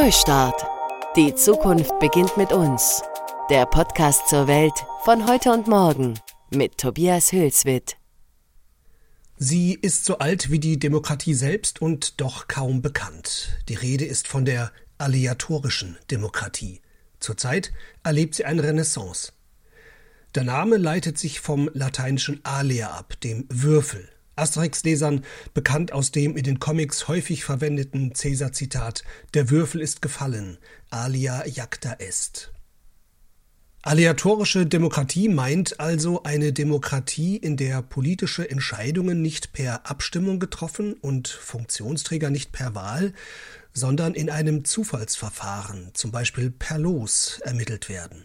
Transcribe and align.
Neustart. 0.00 0.64
Die 1.16 1.34
Zukunft 1.34 1.98
beginnt 1.98 2.36
mit 2.36 2.52
uns. 2.52 3.02
Der 3.50 3.66
Podcast 3.66 4.28
zur 4.28 4.46
Welt 4.46 4.86
von 5.02 5.28
heute 5.28 5.50
und 5.50 5.66
morgen 5.66 6.14
mit 6.50 6.78
Tobias 6.78 7.32
Hülswit. 7.32 7.96
Sie 9.38 9.74
ist 9.74 10.04
so 10.04 10.18
alt 10.18 10.52
wie 10.52 10.60
die 10.60 10.78
Demokratie 10.78 11.34
selbst 11.34 11.82
und 11.82 12.20
doch 12.20 12.46
kaum 12.46 12.80
bekannt. 12.80 13.58
Die 13.68 13.74
Rede 13.74 14.04
ist 14.04 14.28
von 14.28 14.44
der 14.44 14.70
aleatorischen 14.98 15.98
Demokratie. 16.12 16.80
Zurzeit 17.18 17.72
erlebt 18.04 18.36
sie 18.36 18.44
eine 18.44 18.62
Renaissance. 18.62 19.32
Der 20.36 20.44
Name 20.44 20.76
leitet 20.76 21.18
sich 21.18 21.40
vom 21.40 21.70
lateinischen 21.74 22.38
alea 22.44 22.92
ab, 22.92 23.20
dem 23.24 23.46
Würfel. 23.48 24.08
Asterix-Lesern 24.38 25.24
bekannt 25.54 25.92
aus 25.92 26.10
dem 26.10 26.36
in 26.36 26.44
den 26.44 26.58
Comics 26.58 27.08
häufig 27.08 27.44
verwendeten 27.44 28.14
Cäsar-Zitat 28.14 29.04
Der 29.34 29.50
Würfel 29.50 29.80
ist 29.80 30.02
gefallen, 30.02 30.58
alia 30.90 31.46
jacta 31.46 31.94
est. 31.98 32.52
Aleatorische 33.82 34.66
Demokratie 34.66 35.28
meint 35.28 35.78
also 35.78 36.22
eine 36.24 36.52
Demokratie, 36.52 37.36
in 37.36 37.56
der 37.56 37.80
politische 37.80 38.50
Entscheidungen 38.50 39.22
nicht 39.22 39.52
per 39.52 39.88
Abstimmung 39.88 40.40
getroffen 40.40 40.94
und 40.94 41.28
Funktionsträger 41.28 42.28
nicht 42.28 42.50
per 42.50 42.74
Wahl, 42.74 43.14
sondern 43.72 44.14
in 44.14 44.30
einem 44.30 44.64
Zufallsverfahren, 44.64 45.92
zum 45.94 46.10
Beispiel 46.10 46.50
per 46.50 46.78
Los, 46.78 47.40
ermittelt 47.44 47.88
werden. 47.88 48.24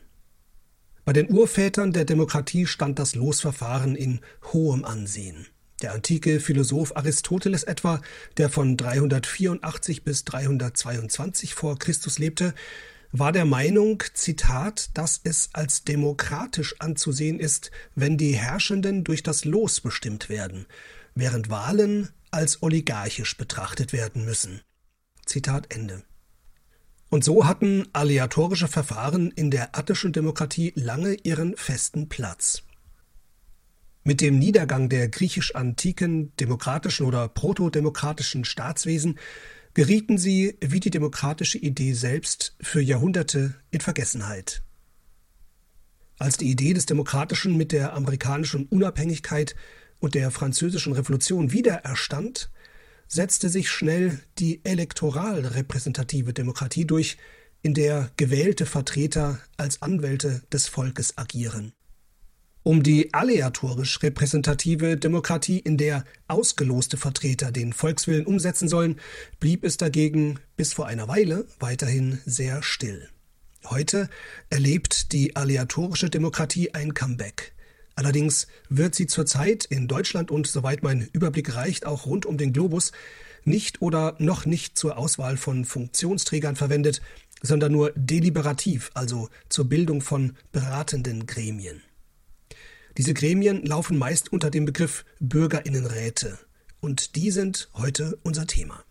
Bei 1.05 1.13
den 1.13 1.29
Urvätern 1.31 1.91
der 1.91 2.05
Demokratie 2.05 2.65
stand 2.65 2.97
das 2.97 3.13
Losverfahren 3.13 3.95
in 3.95 4.21
hohem 4.51 4.85
Ansehen. 4.85 5.47
Der 5.83 5.91
antike 5.91 6.39
Philosoph 6.39 6.95
Aristoteles 6.95 7.63
etwa, 7.63 8.01
der 8.37 8.49
von 8.49 8.77
384 8.77 10.05
bis 10.05 10.23
322 10.23 11.53
vor 11.53 11.77
Christus 11.77 12.19
lebte, 12.19 12.53
war 13.11 13.33
der 13.33 13.43
Meinung, 13.43 14.01
Zitat, 14.13 14.91
dass 14.97 15.19
es 15.25 15.49
als 15.51 15.83
demokratisch 15.83 16.75
anzusehen 16.79 17.37
ist, 17.37 17.69
wenn 17.95 18.17
die 18.17 18.35
Herrschenden 18.35 19.03
durch 19.03 19.23
das 19.23 19.43
Los 19.43 19.81
bestimmt 19.81 20.29
werden, 20.29 20.67
während 21.15 21.49
Wahlen 21.49 22.09
als 22.31 22.63
oligarchisch 22.63 23.35
betrachtet 23.35 23.91
werden 23.91 24.23
müssen. 24.23 24.61
Zitat 25.25 25.75
Ende. 25.75 26.03
Und 27.09 27.25
so 27.25 27.45
hatten 27.45 27.89
aleatorische 27.91 28.69
Verfahren 28.69 29.31
in 29.31 29.51
der 29.51 29.77
attischen 29.77 30.13
Demokratie 30.13 30.71
lange 30.75 31.13
ihren 31.13 31.57
festen 31.57 32.07
Platz. 32.07 32.63
Mit 34.05 34.19
dem 34.19 34.37
Niedergang 34.37 34.89
der 34.89 35.07
griechisch-antiken 35.07 36.35
demokratischen 36.35 37.05
oder 37.05 37.29
protodemokratischen 37.29 38.43
Staatswesen 38.43 39.17
gerieten 39.73 40.17
sie, 40.17 40.57
wie 40.61 40.81
die 40.81 40.89
demokratische 40.89 41.57
Idee 41.57 41.93
selbst, 41.93 42.55
für 42.59 42.81
Jahrhunderte 42.81 43.55
in 43.71 43.79
Vergessenheit. 43.79 44.61
Als 46.19 46.37
die 46.37 46.49
Idee 46.49 46.73
des 46.73 46.85
Demokratischen 46.85 47.55
mit 47.55 47.71
der 47.71 47.93
amerikanischen 47.93 48.65
Unabhängigkeit 48.65 49.55
und 49.99 50.15
der 50.15 50.31
französischen 50.31 50.93
Revolution 50.93 51.53
wieder 51.53 51.75
erstand, 51.75 52.51
setzte 53.07 53.49
sich 53.49 53.69
schnell 53.69 54.19
die 54.37 54.63
elektoral 54.65 55.45
repräsentative 55.45 56.33
Demokratie 56.33 56.85
durch, 56.85 57.17
in 57.61 57.73
der 57.73 58.11
gewählte 58.17 58.65
Vertreter 58.65 59.39
als 59.55 59.81
Anwälte 59.81 60.43
des 60.51 60.67
Volkes 60.67 61.17
agieren. 61.17 61.73
Um 62.63 62.81
die 62.81 63.13
aleatorisch 63.13 64.01
repräsentative 64.01 64.95
Demokratie, 64.95 65.59
in 65.59 65.77
der 65.77 66.05
ausgeloste 66.29 66.95
Vertreter 66.95 67.51
den 67.51 67.73
Volkswillen 67.73 68.25
umsetzen 68.25 68.69
sollen, 68.69 69.01
blieb 69.41 69.65
es 69.65 69.75
dagegen 69.75 70.39
bis 70.55 70.71
vor 70.71 70.87
einer 70.87 71.09
Weile 71.09 71.45
weiterhin 71.59 72.21
sehr 72.25 72.63
still. 72.63 73.09
Heute 73.65 74.09
erlebt 74.49 75.11
die 75.11 75.35
aleatorische 75.35 76.09
Demokratie 76.09 76.73
ein 76.73 76.93
Comeback. 76.93 77.53
Allerdings 77.95 78.47
wird 78.69 78.95
sie 78.95 79.07
zurzeit 79.07 79.65
in 79.65 79.89
Deutschland 79.89 80.31
und 80.31 80.47
soweit 80.47 80.83
mein 80.83 81.09
Überblick 81.11 81.55
reicht, 81.55 81.85
auch 81.85 82.05
rund 82.05 82.25
um 82.25 82.37
den 82.37 82.53
Globus 82.53 82.93
nicht 83.43 83.81
oder 83.81 84.15
noch 84.19 84.45
nicht 84.45 84.77
zur 84.77 84.97
Auswahl 84.97 85.35
von 85.35 85.65
Funktionsträgern 85.65 86.55
verwendet, 86.55 87.01
sondern 87.41 87.73
nur 87.73 87.91
deliberativ, 87.95 88.89
also 88.93 89.27
zur 89.49 89.65
Bildung 89.65 89.99
von 89.99 90.37
beratenden 90.53 91.25
Gremien. 91.25 91.81
Diese 92.97 93.15
Gremien 93.15 93.65
laufen 93.65 93.97
meist 93.97 94.31
unter 94.31 94.51
dem 94.51 94.65
Begriff 94.65 95.03
Bürgerinnenräte. 95.19 96.37
Und 96.79 97.15
die 97.15 97.31
sind 97.31 97.69
heute 97.73 98.19
unser 98.23 98.45
Thema. 98.45 98.83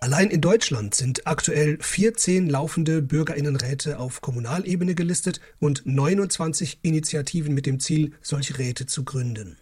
Allein 0.00 0.30
in 0.30 0.40
Deutschland 0.40 0.94
sind 0.94 1.26
aktuell 1.26 1.78
14 1.80 2.48
laufende 2.48 3.02
Bürgerinnenräte 3.02 3.98
auf 3.98 4.20
Kommunalebene 4.20 4.94
gelistet 4.94 5.40
und 5.60 5.82
29 5.84 6.78
Initiativen 6.82 7.54
mit 7.54 7.66
dem 7.66 7.80
Ziel, 7.80 8.12
solche 8.20 8.58
Räte 8.58 8.86
zu 8.86 9.04
gründen. 9.04 9.58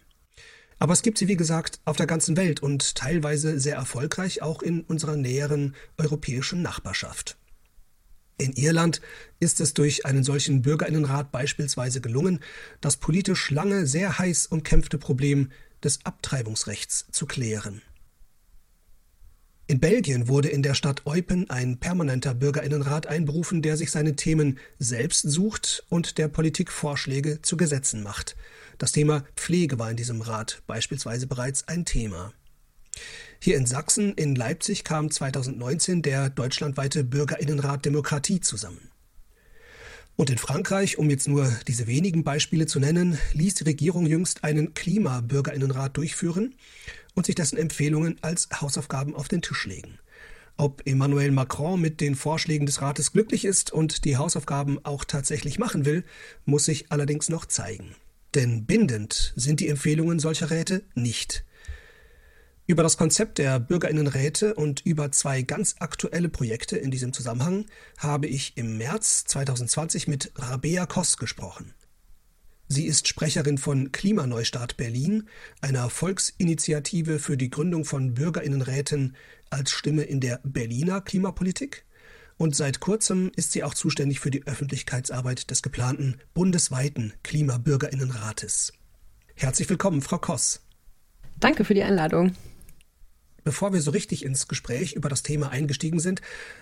Aber 0.83 0.91
es 0.91 1.01
gibt 1.01 1.17
sie, 1.17 1.29
wie 1.29 1.37
gesagt, 1.37 1.79
auf 1.85 1.95
der 1.95 2.07
ganzen 2.07 2.35
Welt 2.35 2.61
und 2.61 2.95
teilweise 2.95 3.57
sehr 3.57 3.77
erfolgreich 3.77 4.41
auch 4.41 4.61
in 4.61 4.81
unserer 4.81 5.15
näheren 5.15 5.75
europäischen 5.97 6.61
Nachbarschaft. 6.61 7.37
In 8.37 8.51
Irland 8.51 8.99
ist 9.39 9.61
es 9.61 9.73
durch 9.73 10.05
einen 10.05 10.25
solchen 10.25 10.61
Bürgerinnenrat 10.61 11.31
beispielsweise 11.31 12.01
gelungen, 12.01 12.41
das 12.81 12.97
politisch 12.97 13.49
lange 13.49 13.87
sehr 13.87 14.19
heiß 14.19 14.47
umkämpfte 14.47 14.97
Problem 14.97 15.53
des 15.81 16.05
Abtreibungsrechts 16.05 17.05
zu 17.13 17.27
klären. 17.27 17.81
In 19.67 19.79
Belgien 19.79 20.27
wurde 20.27 20.49
in 20.49 20.63
der 20.63 20.73
Stadt 20.73 21.05
Eupen 21.05 21.49
ein 21.49 21.79
permanenter 21.79 22.33
Bürgerinnenrat 22.33 23.07
einberufen, 23.07 23.61
der 23.61 23.77
sich 23.77 23.89
seine 23.89 24.17
Themen 24.17 24.59
selbst 24.79 25.21
sucht 25.21 25.85
und 25.87 26.17
der 26.17 26.27
Politik 26.27 26.73
Vorschläge 26.73 27.41
zu 27.41 27.55
Gesetzen 27.55 28.03
macht. 28.03 28.35
Das 28.77 28.91
Thema 28.91 29.23
Pflege 29.35 29.79
war 29.79 29.91
in 29.91 29.97
diesem 29.97 30.21
Rat 30.21 30.61
beispielsweise 30.67 31.27
bereits 31.27 31.67
ein 31.67 31.85
Thema. 31.85 32.33
Hier 33.39 33.57
in 33.57 33.65
Sachsen, 33.65 34.13
in 34.13 34.35
Leipzig, 34.35 34.83
kam 34.83 35.11
2019 35.11 36.01
der 36.01 36.29
deutschlandweite 36.29 37.03
Bürgerinnenrat 37.03 37.85
Demokratie 37.85 38.39
zusammen. 38.39 38.89
Und 40.15 40.29
in 40.29 40.37
Frankreich, 40.37 40.99
um 40.99 41.09
jetzt 41.09 41.27
nur 41.27 41.51
diese 41.67 41.87
wenigen 41.87 42.23
Beispiele 42.23 42.67
zu 42.67 42.79
nennen, 42.79 43.17
ließ 43.33 43.55
die 43.55 43.63
Regierung 43.63 44.05
jüngst 44.05 44.43
einen 44.43 44.73
Klimabürgerinnenrat 44.75 45.97
durchführen 45.97 46.53
und 47.15 47.25
sich 47.25 47.35
dessen 47.35 47.57
Empfehlungen 47.57 48.17
als 48.21 48.47
Hausaufgaben 48.61 49.15
auf 49.15 49.27
den 49.27 49.41
Tisch 49.41 49.65
legen. 49.65 49.99
Ob 50.55 50.83
Emmanuel 50.85 51.31
Macron 51.31 51.81
mit 51.81 51.99
den 51.99 52.15
Vorschlägen 52.15 52.67
des 52.67 52.81
Rates 52.81 53.11
glücklich 53.11 53.43
ist 53.43 53.73
und 53.73 54.05
die 54.05 54.17
Hausaufgaben 54.17 54.77
auch 54.85 55.03
tatsächlich 55.03 55.57
machen 55.57 55.83
will, 55.83 56.03
muss 56.45 56.65
sich 56.65 56.91
allerdings 56.91 57.27
noch 57.29 57.45
zeigen. 57.45 57.95
Denn 58.35 58.65
bindend 58.65 59.33
sind 59.35 59.59
die 59.59 59.67
Empfehlungen 59.67 60.19
solcher 60.19 60.49
Räte 60.49 60.83
nicht. 60.95 61.45
Über 62.65 62.81
das 62.81 62.97
Konzept 62.97 63.37
der 63.39 63.59
Bürgerinnenräte 63.59 64.55
und 64.55 64.85
über 64.85 65.11
zwei 65.11 65.41
ganz 65.41 65.75
aktuelle 65.79 66.29
Projekte 66.29 66.77
in 66.77 66.91
diesem 66.91 67.11
Zusammenhang 67.11 67.65
habe 67.97 68.27
ich 68.27 68.57
im 68.57 68.77
März 68.77 69.25
2020 69.25 70.07
mit 70.07 70.31
Rabea 70.35 70.85
Koss 70.85 71.17
gesprochen. 71.17 71.73
Sie 72.69 72.85
ist 72.87 73.07
Sprecherin 73.07 73.57
von 73.57 73.91
Klimaneustart 73.91 74.77
Berlin, 74.77 75.27
einer 75.61 75.89
Volksinitiative 75.89 77.19
für 77.19 77.35
die 77.35 77.49
Gründung 77.49 77.83
von 77.83 78.13
Bürgerinnenräten 78.13 79.15
als 79.49 79.71
Stimme 79.71 80.03
in 80.03 80.21
der 80.21 80.39
Berliner 80.43 81.01
Klimapolitik 81.01 81.85
und 82.37 82.55
seit 82.55 82.79
kurzem 82.79 83.31
ist 83.35 83.51
sie 83.51 83.63
auch 83.63 83.73
zuständig 83.73 84.19
für 84.19 84.31
die 84.31 84.45
Öffentlichkeitsarbeit 84.45 85.49
des 85.49 85.61
geplanten 85.61 86.17
bundesweiten 86.33 87.13
Klimabürgerinnenrates. 87.23 88.73
Herzlich 89.35 89.69
willkommen, 89.69 90.01
Frau 90.01 90.17
Koss. 90.17 90.61
Danke 91.39 91.65
für 91.65 91.73
die 91.73 91.83
Einladung. 91.83 92.35
Bevor 93.43 93.73
wir 93.73 93.81
so 93.81 93.91
richtig 93.91 94.23
ins 94.23 94.47
Gespräch 94.47 94.93
über 94.93 95.09
das 95.09 95.23
Thema 95.23 95.49
eingestiegen 95.49 95.99
sind, 95.99 96.21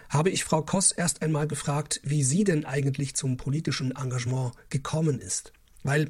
habe 0.10 0.32
ich 0.32 0.44
Frau 0.44 0.64
Koss 0.64 0.92
erst 0.92 1.22
einmal 1.22 1.48
gefragt, 1.48 2.02
wie 2.04 2.24
sie 2.24 2.44
denn 2.44 2.66
eigentlich 2.66 3.16
zum 3.16 3.38
politischen 3.38 3.96
Engagement 3.96 4.54
gekommen 4.70 5.20
ist. 5.20 5.54
Weil, 5.84 6.10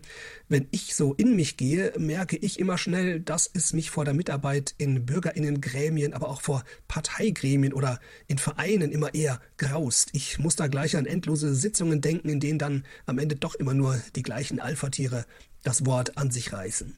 wenn 0.49 0.67
ich 0.71 0.95
so 0.95 1.13
in 1.13 1.35
mich 1.35 1.55
gehe, 1.55 1.93
merke 1.97 2.35
ich 2.37 2.59
immer 2.59 2.77
schnell, 2.77 3.21
dass 3.21 3.49
es 3.53 3.73
mich 3.73 3.89
vor 3.89 4.03
der 4.03 4.13
Mitarbeit 4.13 4.75
in 4.77 5.05
Bürgerinnengremien, 5.05 6.13
aber 6.13 6.29
auch 6.29 6.41
vor 6.41 6.63
Parteigremien 6.87 7.73
oder 7.73 7.99
in 8.27 8.37
Vereinen 8.37 8.91
immer 8.91 9.13
eher 9.13 9.39
graust. 9.57 10.09
Ich 10.13 10.39
muss 10.39 10.55
da 10.55 10.67
gleich 10.67 10.97
an 10.97 11.05
endlose 11.05 11.55
Sitzungen 11.55 12.01
denken, 12.01 12.29
in 12.29 12.39
denen 12.39 12.59
dann 12.59 12.85
am 13.05 13.17
Ende 13.17 13.35
doch 13.35 13.55
immer 13.55 13.73
nur 13.73 14.01
die 14.15 14.23
gleichen 14.23 14.59
Alphatiere 14.59 15.25
das 15.63 15.85
Wort 15.85 16.17
an 16.17 16.31
sich 16.31 16.51
reißen. 16.51 16.97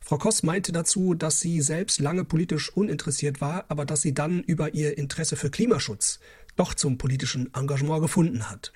Frau 0.00 0.18
Koss 0.18 0.42
meinte 0.42 0.70
dazu, 0.70 1.14
dass 1.14 1.40
sie 1.40 1.62
selbst 1.62 1.98
lange 1.98 2.24
politisch 2.24 2.70
uninteressiert 2.70 3.40
war, 3.40 3.64
aber 3.68 3.86
dass 3.86 4.02
sie 4.02 4.12
dann 4.12 4.42
über 4.42 4.74
ihr 4.74 4.98
Interesse 4.98 5.34
für 5.34 5.50
Klimaschutz 5.50 6.20
doch 6.56 6.74
zum 6.74 6.98
politischen 6.98 7.52
Engagement 7.54 8.02
gefunden 8.02 8.50
hat. 8.50 8.72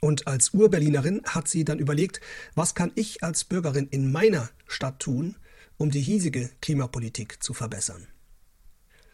Und 0.00 0.26
als 0.26 0.54
Urberlinerin 0.54 1.22
hat 1.24 1.48
sie 1.48 1.64
dann 1.64 1.78
überlegt, 1.78 2.20
was 2.54 2.74
kann 2.74 2.92
ich 2.94 3.24
als 3.24 3.44
Bürgerin 3.44 3.88
in 3.90 4.12
meiner 4.12 4.48
Stadt 4.66 5.00
tun, 5.00 5.36
um 5.76 5.90
die 5.90 6.00
hiesige 6.00 6.50
Klimapolitik 6.60 7.42
zu 7.42 7.54
verbessern. 7.54 8.06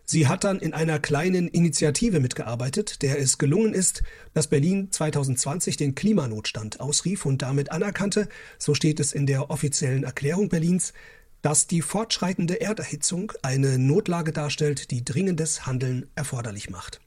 Sie 0.07 0.29
hat 0.29 0.45
dann 0.45 0.59
in 0.59 0.75
einer 0.75 0.99
kleinen 0.99 1.49
Initiative 1.49 2.21
mitgearbeitet, 2.21 3.01
der 3.01 3.19
es 3.19 3.39
gelungen 3.39 3.73
ist, 3.73 4.03
dass 4.35 4.49
Berlin 4.49 4.89
2020 4.91 5.79
den 5.79 5.95
Klimanotstand 5.95 6.81
ausrief 6.81 7.25
und 7.25 7.41
damit 7.41 7.73
anerkannte, 7.73 8.29
so 8.59 8.75
steht 8.75 9.01
es 9.01 9.15
in 9.15 9.25
der 9.25 9.51
offiziellen 9.51 10.05
Erklärung 10.05 10.51
Berlins, 10.51 10.93
dass 11.41 11.67
die 11.67 11.81
fortschreitende 11.81 12.61
Erderhitzung 12.61 13.33
eine 13.43 13.79
Notlage 13.79 14.33
darstellt, 14.33 14.91
die 14.91 15.05
dringendes 15.05 15.65
Handeln 15.65 16.11
erforderlich 16.15 16.69
macht. 16.69 17.01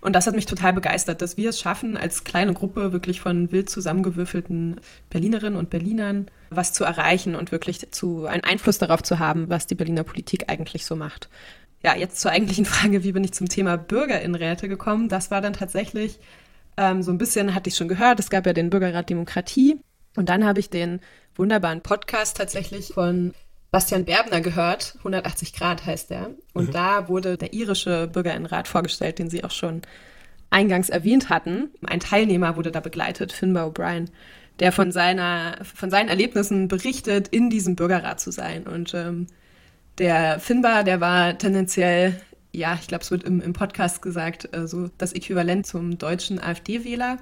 Und 0.00 0.14
das 0.14 0.26
hat 0.26 0.34
mich 0.34 0.46
total 0.46 0.72
begeistert, 0.72 1.22
dass 1.22 1.36
wir 1.36 1.50
es 1.50 1.60
schaffen, 1.60 1.96
als 1.96 2.24
kleine 2.24 2.52
Gruppe 2.52 2.92
wirklich 2.92 3.20
von 3.20 3.50
wild 3.50 3.70
zusammengewürfelten 3.70 4.80
Berlinerinnen 5.10 5.58
und 5.58 5.70
Berlinern 5.70 6.26
was 6.50 6.72
zu 6.72 6.84
erreichen 6.84 7.34
und 7.34 7.50
wirklich 7.50 7.90
zu, 7.90 8.26
einen 8.26 8.44
Einfluss 8.44 8.78
darauf 8.78 9.02
zu 9.02 9.18
haben, 9.18 9.48
was 9.48 9.66
die 9.66 9.74
Berliner 9.74 10.04
Politik 10.04 10.44
eigentlich 10.48 10.86
so 10.86 10.96
macht. 10.96 11.28
Ja, 11.82 11.96
jetzt 11.96 12.20
zur 12.20 12.30
eigentlichen 12.30 12.64
Frage, 12.66 13.04
wie 13.04 13.12
bin 13.12 13.24
ich 13.24 13.32
zum 13.32 13.48
Thema 13.48 13.76
Bürgerinnenräte 13.76 14.68
gekommen? 14.68 15.08
Das 15.08 15.30
war 15.30 15.40
dann 15.40 15.54
tatsächlich 15.54 16.18
ähm, 16.76 17.02
so 17.02 17.10
ein 17.10 17.18
bisschen, 17.18 17.54
hatte 17.54 17.68
ich 17.68 17.76
schon 17.76 17.88
gehört, 17.88 18.20
es 18.20 18.30
gab 18.30 18.46
ja 18.46 18.52
den 18.52 18.70
Bürgerrat 18.70 19.10
Demokratie. 19.10 19.80
Und 20.16 20.28
dann 20.28 20.44
habe 20.44 20.60
ich 20.60 20.70
den 20.70 21.00
wunderbaren 21.34 21.82
Podcast 21.82 22.36
tatsächlich 22.36 22.94
von 22.94 23.34
Bastian 23.76 24.06
Berbner 24.06 24.40
gehört. 24.40 24.94
180 25.00 25.52
Grad 25.52 25.84
heißt 25.84 26.08
der. 26.08 26.30
Und 26.54 26.68
mhm. 26.68 26.72
da 26.72 27.08
wurde 27.10 27.36
der 27.36 27.52
irische 27.52 28.06
Bürgerinnenrat 28.10 28.68
vorgestellt, 28.68 29.18
den 29.18 29.28
Sie 29.28 29.44
auch 29.44 29.50
schon 29.50 29.82
eingangs 30.48 30.88
erwähnt 30.88 31.28
hatten. 31.28 31.68
Ein 31.84 32.00
Teilnehmer 32.00 32.56
wurde 32.56 32.70
da 32.70 32.80
begleitet, 32.80 33.32
Finbar 33.32 33.66
O'Brien, 33.66 34.06
der 34.60 34.72
von, 34.72 34.92
seiner, 34.92 35.58
von 35.62 35.90
seinen 35.90 36.08
Erlebnissen 36.08 36.68
berichtet, 36.68 37.28
in 37.28 37.50
diesem 37.50 37.76
Bürgerrat 37.76 38.18
zu 38.18 38.30
sein. 38.30 38.66
Und 38.66 38.94
ähm, 38.94 39.26
der 39.98 40.40
Finbar, 40.40 40.82
der 40.82 41.02
war 41.02 41.36
tendenziell, 41.36 42.18
ja, 42.52 42.78
ich 42.80 42.88
glaube, 42.88 43.04
es 43.04 43.10
wird 43.10 43.24
im, 43.24 43.42
im 43.42 43.52
Podcast 43.52 44.00
gesagt, 44.00 44.56
äh, 44.56 44.66
so 44.66 44.88
das 44.96 45.12
Äquivalent 45.12 45.66
zum 45.66 45.98
deutschen 45.98 46.42
AfD-Wähler. 46.42 47.18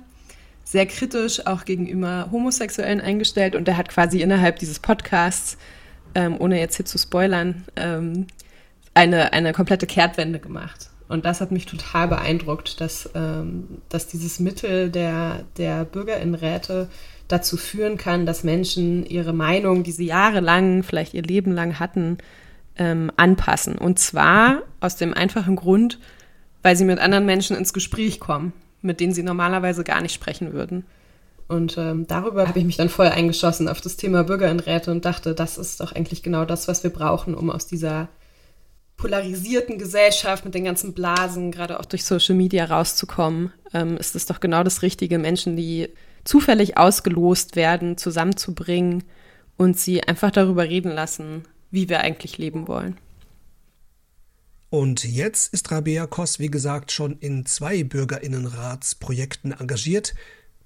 Sehr 0.63 0.87
kritisch 0.87 1.49
auch 1.49 1.65
gegenüber 1.65 2.29
Homosexuellen 2.31 3.01
eingestellt 3.01 3.57
und 3.57 3.67
der 3.67 3.77
hat 3.77 3.89
quasi 3.89 4.23
innerhalb 4.23 4.61
dieses 4.61 4.79
Podcasts, 4.79 5.59
ähm, 6.15 6.37
ohne 6.39 6.59
jetzt 6.59 6.77
hier 6.77 6.87
zu 6.87 6.99
spoilern, 6.99 7.65
ähm, 7.77 8.27
eine, 8.95 9.33
eine 9.33 9.53
komplette 9.53 9.87
Kehrtwende 9.87 10.39
gemacht. 10.39 10.91
Und 11.09 11.25
das 11.25 11.41
hat 11.41 11.53
mich 11.53 11.67
total 11.67 12.09
beeindruckt, 12.09 12.81
dass, 12.81 13.11
ähm, 13.15 13.79
dass 13.89 14.07
dieses 14.07 14.41
Mittel 14.41 14.91
der, 14.91 15.45
der 15.59 15.85
Bürgerinnenräte 15.85 16.89
dazu 17.29 17.57
führen 17.57 17.99
kann, 17.99 18.27
dass 18.27 18.45
Menschen 18.45 19.05
ihre 19.05 19.33
Meinung, 19.33 19.83
die 19.83 19.93
sie 19.93 20.07
jahrelang, 20.07 20.83
vielleicht 20.83 21.15
ihr 21.15 21.23
Leben 21.23 21.53
lang 21.53 21.79
hatten, 21.79 22.19
ähm, 22.77 23.11
anpassen. 23.17 23.77
Und 23.77 23.99
zwar 23.99 24.63
aus 24.81 24.97
dem 24.97 25.15
einfachen 25.15 25.57
Grund, 25.57 25.99
weil 26.63 26.77
sie 26.77 26.85
mit 26.85 26.99
anderen 26.99 27.27
Menschen 27.27 27.57
ins 27.57 27.73
Gespräch 27.73 28.21
kommen, 28.21 28.53
mit 28.83 29.01
denen 29.01 29.13
sie 29.13 29.23
normalerweise 29.23 29.85
gar 29.85 30.01
nicht 30.01 30.15
sprechen 30.15 30.53
würden. 30.53 30.85
Und 31.47 31.77
ähm, 31.77 32.07
darüber 32.07 32.49
habe 32.49 32.59
ich 32.59 32.65
mich 32.65 32.77
dann 32.77 32.89
voll 32.89 33.09
eingeschossen 33.09 33.69
auf 33.69 33.81
das 33.81 33.97
Thema 33.97 34.25
Bürgerinnenräte 34.25 34.91
und 34.91 35.05
dachte, 35.05 35.35
das 35.35 35.59
ist 35.59 35.81
doch 35.81 35.93
eigentlich 35.93 36.23
genau 36.23 36.45
das, 36.45 36.69
was 36.69 36.83
wir 36.83 36.91
brauchen, 36.91 37.35
um 37.35 37.51
aus 37.51 37.67
dieser 37.67 38.09
polarisierten 38.97 39.79
Gesellschaft 39.79 40.45
mit 40.45 40.55
den 40.55 40.65
ganzen 40.65 40.95
Blasen, 40.95 41.51
gerade 41.51 41.81
auch 41.81 41.85
durch 41.85 42.05
Social 42.05 42.35
Media 42.35 42.65
rauszukommen, 42.65 43.53
ähm, 43.73 43.97
ist 43.97 44.15
es 44.15 44.27
doch 44.27 44.41
genau 44.41 44.63
das 44.63 44.83
Richtige, 44.83 45.19
Menschen, 45.19 45.57
die 45.57 45.89
zufällig 46.25 46.79
ausgelost 46.79 47.57
werden, 47.57 47.99
zusammenzubringen 47.99 49.05
und 49.57 49.79
sie 49.79 50.03
einfach 50.03 50.31
darüber 50.31 50.65
reden 50.65 50.93
lassen, 50.93 51.45
wie 51.71 51.89
wir 51.89 52.01
eigentlich 52.01 52.39
leben 52.39 52.67
wollen. 52.69 52.99
Und 54.71 55.05
jetzt 55.05 55.53
ist 55.53 55.71
Rabea 55.71 56.07
Koss, 56.07 56.41
wie 56.41 56.51
gesagt, 56.51 56.91
schon 56.91 57.19
in 57.19 57.47
zwei 57.47 57.85
Bürgerinnenratsprojekten 57.85 59.53
engagiert, 59.53 60.15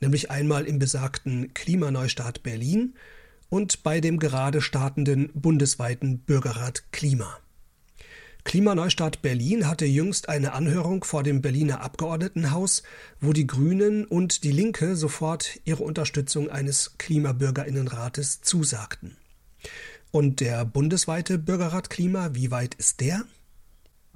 nämlich 0.00 0.31
einmal 0.31 0.65
im 0.65 0.79
besagten 0.79 1.53
Klimaneustart 1.55 2.43
Berlin 2.43 2.95
und 3.49 3.83
bei 3.83 4.00
dem 4.00 4.19
gerade 4.19 4.61
startenden 4.61 5.31
bundesweiten 5.35 6.19
Bürgerrat 6.19 6.85
Klima. 6.93 7.39
Klimaneustart 8.45 9.21
Berlin 9.21 9.67
hatte 9.67 9.85
jüngst 9.85 10.29
eine 10.29 10.53
Anhörung 10.53 11.05
vor 11.05 11.23
dem 11.23 11.43
Berliner 11.43 11.83
Abgeordnetenhaus, 11.83 12.83
wo 13.21 13.35
die 13.35 13.47
Grünen 13.47 14.06
und 14.06 14.43
die 14.43 14.53
Linke 14.53 14.97
sofort 14.97 15.61
ihre 15.65 15.83
Unterstützung 15.83 16.49
eines 16.49 16.97
Klimabürgerinnenrates 16.97 18.41
zusagten. 18.41 19.19
Und 20.11 20.41
der 20.41 20.65
bundesweite 20.65 21.39
Bürgerrat 21.39 21.91
Klima, 21.91 22.31
wie 22.33 22.50
weit 22.50 22.75
ist 22.77 23.00
der? 23.00 23.25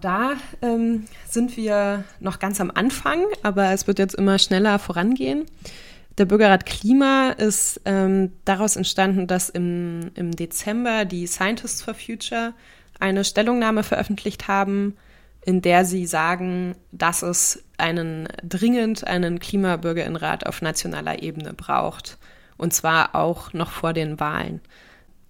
Da 0.03 0.33
ähm, 0.63 1.05
sind 1.29 1.57
wir 1.57 2.05
noch 2.19 2.41
ganz 2.41 2.61
am 2.61 2.73
Anfang, 2.75 3.25
aber 3.45 3.71
es 3.71 3.87
wird 3.87 4.01
jetzt 4.01 4.17
immer 4.17 4.39
schneller 4.41 4.81
vorangehen. 4.81 5.47
Der 6.19 6.25
Bürgerrat 6.25 6.67
Klima 6.67 7.31
ist 7.31 7.81
ähm, 7.85 8.33
daraus 8.45 8.75
entstanden, 8.75 9.29
dass 9.29 9.49
im, 9.49 10.11
im 10.15 10.33
Dezember 10.33 11.05
die 11.05 11.29
Scientists 11.29 11.83
for 11.83 11.95
Future 11.95 12.53
eine 12.99 13.25
Stellungnahme 13.25 13.85
veröffentlicht 13.85 14.49
haben, 14.49 14.97
in 15.45 15.63
der 15.63 15.85
sie 15.85 16.05
sagen, 16.07 16.75
dass 16.91 17.23
es 17.23 17.63
einen 17.79 18.29
dringend 18.43 19.07
einen 19.07 19.39
Klimabürgerinnenrat 19.39 20.47
auf 20.47 20.63
nationaler 20.63 21.23
Ebene 21.23 21.55
braucht. 21.55 22.19
Und 22.57 22.75
zwar 22.75 23.15
auch 23.15 23.53
noch 23.53 23.71
vor 23.71 23.93
den 23.93 24.19
Wahlen. 24.19 24.61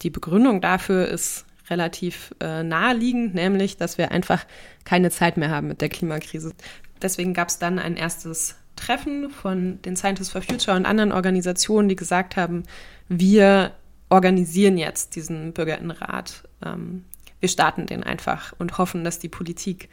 Die 0.01 0.11
Begründung 0.11 0.63
dafür 0.63 1.09
ist 1.09 1.45
relativ 1.71 2.35
äh, 2.41 2.63
naheliegend, 2.63 3.35
nämlich, 3.35 3.77
dass 3.77 3.99
wir 3.99 4.11
einfach 4.11 4.45
keine 4.85 5.11
Zeit 5.11 5.37
mehr 5.37 5.51
haben 5.51 5.69
mit 5.69 5.81
der 5.81 5.89
Klimakrise. 5.89 6.53
Deswegen 7.01 7.35
gab 7.35 7.49
es 7.49 7.59
dann 7.59 7.79
ein 7.79 7.97
erstes 7.97 8.57
Treffen 8.77 9.31
von 9.31 9.81
den 9.83 9.97
Scientists 9.97 10.33
for 10.33 10.43
Future 10.43 10.77
und 10.77 10.87
anderen 10.87 11.13
Organisationen, 11.13 11.89
die 11.89 11.97
gesagt 11.97 12.37
haben, 12.37 12.63
wir 13.09 13.73
organisieren 14.09 14.77
jetzt 14.77 15.17
diesen 15.17 15.53
Bürgerinnenrat. 15.53 16.45
Ähm, 16.65 17.05
wir 17.41 17.49
starten 17.49 17.87
den 17.87 18.03
einfach 18.03 18.53
und 18.59 18.79
hoffen, 18.79 19.05
dass 19.05 19.19
die 19.19 19.29
Politik 19.29 19.89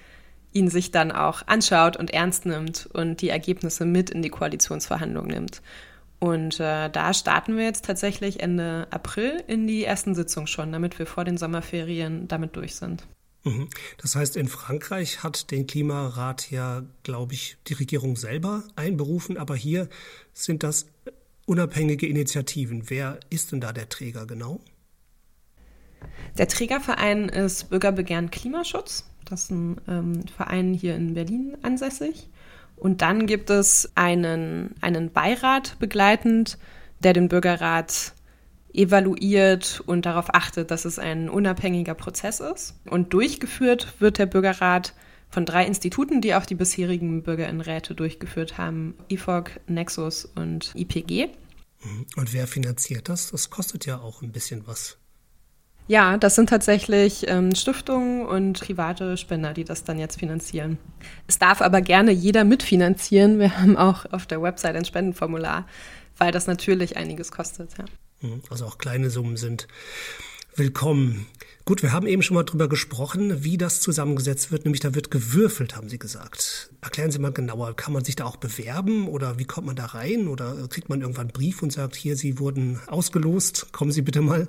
ihn 0.51 0.69
sich 0.69 0.91
dann 0.91 1.11
auch 1.11 1.43
anschaut 1.47 1.97
und 1.97 2.11
ernst 2.11 2.45
nimmt 2.45 2.89
und 2.93 3.21
die 3.21 3.29
Ergebnisse 3.29 3.85
mit 3.85 4.09
in 4.09 4.21
die 4.21 4.29
Koalitionsverhandlungen 4.29 5.31
nimmt. 5.31 5.61
Und 6.19 6.59
äh, 6.59 6.89
da 6.89 7.13
starten 7.13 7.55
wir 7.55 7.63
jetzt 7.63 7.85
tatsächlich 7.85 8.41
Ende 8.41 8.87
April 8.91 9.41
in 9.47 9.67
die 9.67 9.85
ersten 9.85 10.15
Sitzungen 10.15 10.47
schon, 10.47 10.71
damit 10.71 10.99
wir 10.99 11.05
vor 11.05 11.23
den 11.23 11.37
Sommerferien 11.37 12.27
damit 12.27 12.55
durch 12.57 12.75
sind. 12.75 13.07
Mhm. 13.43 13.69
Das 13.97 14.15
heißt, 14.15 14.35
in 14.35 14.49
Frankreich 14.49 15.23
hat 15.23 15.49
den 15.51 15.65
Klimarat 15.65 16.51
ja, 16.51 16.83
glaube 17.03 17.33
ich, 17.33 17.57
die 17.67 17.73
Regierung 17.73 18.17
selber 18.17 18.63
einberufen, 18.75 19.37
aber 19.37 19.55
hier 19.55 19.87
sind 20.33 20.63
das 20.63 20.87
unabhängige 21.45 22.05
Initiativen. 22.05 22.89
Wer 22.89 23.19
ist 23.29 23.51
denn 23.53 23.61
da 23.61 23.71
der 23.71 23.87
Träger 23.87 24.25
genau? 24.27 24.59
Der 26.37 26.47
Trägerverein 26.47 27.29
ist 27.29 27.69
Bürgerbegehren 27.69 28.29
Klimaschutz. 28.29 29.09
Das 29.25 29.43
ist 29.43 29.51
ein 29.51 29.81
ähm, 29.87 30.27
Verein 30.27 30.73
hier 30.73 30.95
in 30.95 31.13
Berlin 31.13 31.57
ansässig. 31.61 32.29
Und 32.79 33.01
dann 33.01 33.27
gibt 33.27 33.49
es 33.49 33.91
einen, 33.95 34.75
einen 34.81 35.11
Beirat 35.11 35.77
begleitend, 35.79 36.57
der 36.99 37.13
den 37.13 37.27
Bürgerrat 37.27 38.13
evaluiert 38.73 39.81
und 39.85 40.05
darauf 40.05 40.33
achtet, 40.33 40.71
dass 40.71 40.85
es 40.85 40.99
ein 40.99 41.29
unabhängiger 41.29 41.95
Prozess 41.95 42.39
ist. 42.39 42.75
Und 42.89 43.13
durchgeführt 43.13 43.99
wird 43.99 44.17
der 44.17 44.27
Bürgerrat 44.27 44.93
von 45.29 45.45
drei 45.45 45.65
Instituten, 45.65 46.21
die 46.21 46.35
auch 46.35 46.45
die 46.45 46.55
bisherigen 46.55 47.23
Bürgerinnenräte 47.23 47.95
durchgeführt 47.95 48.57
haben: 48.57 48.95
IFOG, 49.09 49.59
Nexus 49.67 50.25
und 50.25 50.71
IPG. 50.75 51.29
Und 52.15 52.33
wer 52.33 52.47
finanziert 52.47 53.09
das? 53.09 53.31
Das 53.31 53.49
kostet 53.49 53.85
ja 53.85 53.99
auch 53.99 54.21
ein 54.21 54.31
bisschen 54.31 54.67
was. 54.67 54.97
Ja, 55.89 56.19
das 56.19 56.35
sind 56.35 56.49
tatsächlich 56.49 57.27
ähm, 57.27 57.55
Stiftungen 57.55 58.23
und 58.23 58.59
private 58.59 59.17
Spender, 59.17 59.53
die 59.55 59.63
das 59.63 59.83
dann 59.83 59.97
jetzt 59.97 60.19
finanzieren. 60.19 60.77
Es 61.25 61.39
darf 61.39 61.63
aber 61.63 61.81
gerne 61.81 62.11
jeder 62.11 62.43
mitfinanzieren. 62.43 63.39
Wir 63.39 63.57
haben 63.59 63.75
auch 63.75 64.05
auf 64.11 64.27
der 64.27 64.39
Website 64.39 64.75
ein 64.75 64.85
Spendenformular, 64.85 65.65
weil 66.19 66.31
das 66.31 66.45
natürlich 66.45 66.95
einiges 66.95 67.31
kostet. 67.31 67.71
Ja. 67.79 67.85
Mhm, 68.21 68.43
also 68.51 68.67
auch 68.67 68.77
kleine 68.77 69.09
Summen 69.09 69.35
sind 69.35 69.67
willkommen. 70.55 71.25
Gut, 71.65 71.81
wir 71.81 71.91
haben 71.91 72.05
eben 72.05 72.21
schon 72.21 72.35
mal 72.35 72.43
drüber 72.43 72.69
gesprochen, 72.69 73.43
wie 73.43 73.57
das 73.57 73.81
zusammengesetzt 73.81 74.51
wird, 74.51 74.65
nämlich 74.65 74.81
da 74.81 74.93
wird 74.93 75.09
gewürfelt, 75.09 75.75
haben 75.75 75.89
Sie 75.89 75.97
gesagt. 75.97 76.69
Erklären 76.81 77.09
Sie 77.09 77.17
mal 77.17 77.31
genauer, 77.31 77.75
kann 77.75 77.93
man 77.93 78.03
sich 78.03 78.15
da 78.15 78.25
auch 78.25 78.37
bewerben 78.37 79.07
oder 79.07 79.39
wie 79.39 79.45
kommt 79.45 79.65
man 79.65 79.75
da 79.75 79.87
rein 79.87 80.27
oder 80.27 80.67
kriegt 80.67 80.87
man 80.89 81.01
irgendwann 81.01 81.29
einen 81.29 81.33
Brief 81.33 81.63
und 81.63 81.73
sagt, 81.73 81.95
hier, 81.95 82.15
Sie 82.15 82.37
wurden 82.37 82.79
ausgelost, 82.85 83.71
kommen 83.71 83.91
Sie 83.91 84.03
bitte 84.03 84.21
mal? 84.21 84.47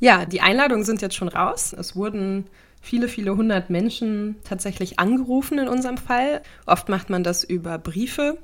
Ja, 0.00 0.26
die 0.26 0.40
Einladungen 0.40 0.84
sind 0.84 1.02
jetzt 1.02 1.14
schon 1.14 1.28
raus. 1.28 1.74
Es 1.78 1.96
wurden 1.96 2.46
viele, 2.80 3.08
viele 3.08 3.36
hundert 3.36 3.70
Menschen 3.70 4.36
tatsächlich 4.44 4.98
angerufen 4.98 5.58
in 5.58 5.68
unserem 5.68 5.96
Fall. 5.96 6.42
Oft 6.66 6.88
macht 6.88 7.10
man 7.10 7.24
das 7.24 7.44
über 7.44 7.78
Briefe. 7.78 8.38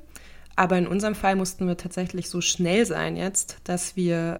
Aber 0.55 0.77
in 0.77 0.87
unserem 0.87 1.15
Fall 1.15 1.35
mussten 1.35 1.67
wir 1.67 1.77
tatsächlich 1.77 2.29
so 2.29 2.41
schnell 2.41 2.85
sein 2.85 3.15
jetzt, 3.15 3.57
dass 3.63 3.95
wir 3.95 4.39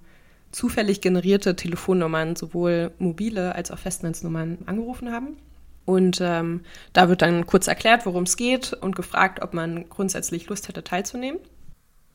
zufällig 0.51 1.01
generierte 1.01 1.55
Telefonnummern, 1.55 2.35
sowohl 2.35 2.91
mobile 2.99 3.55
als 3.55 3.71
auch 3.71 3.79
Festnetznummern, 3.79 4.59
angerufen 4.65 5.11
haben. 5.11 5.37
Und 5.85 6.19
ähm, 6.21 6.61
da 6.93 7.09
wird 7.09 7.21
dann 7.21 7.47
kurz 7.47 7.67
erklärt, 7.67 8.05
worum 8.05 8.23
es 8.23 8.37
geht 8.37 8.73
und 8.73 8.95
gefragt, 8.95 9.41
ob 9.41 9.53
man 9.53 9.89
grundsätzlich 9.89 10.47
Lust 10.47 10.67
hätte 10.67 10.83
teilzunehmen. 10.83 11.39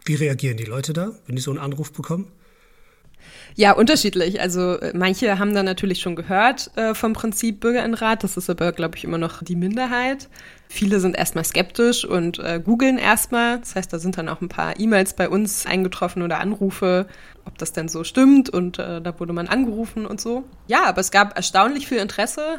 Wie 0.04 0.14
reagieren 0.14 0.56
die 0.56 0.64
Leute 0.64 0.92
da, 0.92 1.12
wenn 1.26 1.36
die 1.36 1.42
so 1.42 1.50
einen 1.50 1.58
Anruf 1.58 1.92
bekommen? 1.92 2.30
Ja, 3.54 3.72
unterschiedlich. 3.72 4.40
Also 4.40 4.78
äh, 4.78 4.92
manche 4.94 5.38
haben 5.38 5.54
da 5.54 5.62
natürlich 5.62 6.00
schon 6.00 6.14
gehört 6.14 6.70
äh, 6.76 6.94
vom 6.94 7.14
Prinzip 7.14 7.60
Bürgerinnenrat. 7.60 8.22
Das 8.22 8.36
ist 8.36 8.50
aber, 8.50 8.72
glaube 8.72 8.96
ich, 8.96 9.04
immer 9.04 9.18
noch 9.18 9.42
die 9.42 9.56
Minderheit. 9.56 10.28
Viele 10.68 11.00
sind 11.00 11.16
erstmal 11.16 11.44
skeptisch 11.44 12.04
und 12.04 12.38
äh, 12.38 12.60
googeln 12.62 12.98
erstmal. 12.98 13.58
Das 13.60 13.74
heißt, 13.74 13.92
da 13.92 13.98
sind 13.98 14.18
dann 14.18 14.28
auch 14.28 14.40
ein 14.40 14.48
paar 14.48 14.78
E-Mails 14.78 15.14
bei 15.14 15.28
uns 15.28 15.64
eingetroffen 15.64 16.22
oder 16.22 16.38
Anrufe, 16.40 17.06
ob 17.44 17.56
das 17.56 17.72
denn 17.72 17.88
so 17.88 18.04
stimmt. 18.04 18.50
Und 18.50 18.78
äh, 18.78 19.00
da 19.00 19.18
wurde 19.18 19.32
man 19.32 19.48
angerufen 19.48 20.06
und 20.06 20.20
so. 20.20 20.44
Ja, 20.66 20.84
aber 20.84 21.00
es 21.00 21.10
gab 21.10 21.36
erstaunlich 21.36 21.86
viel 21.86 21.98
Interesse. 21.98 22.58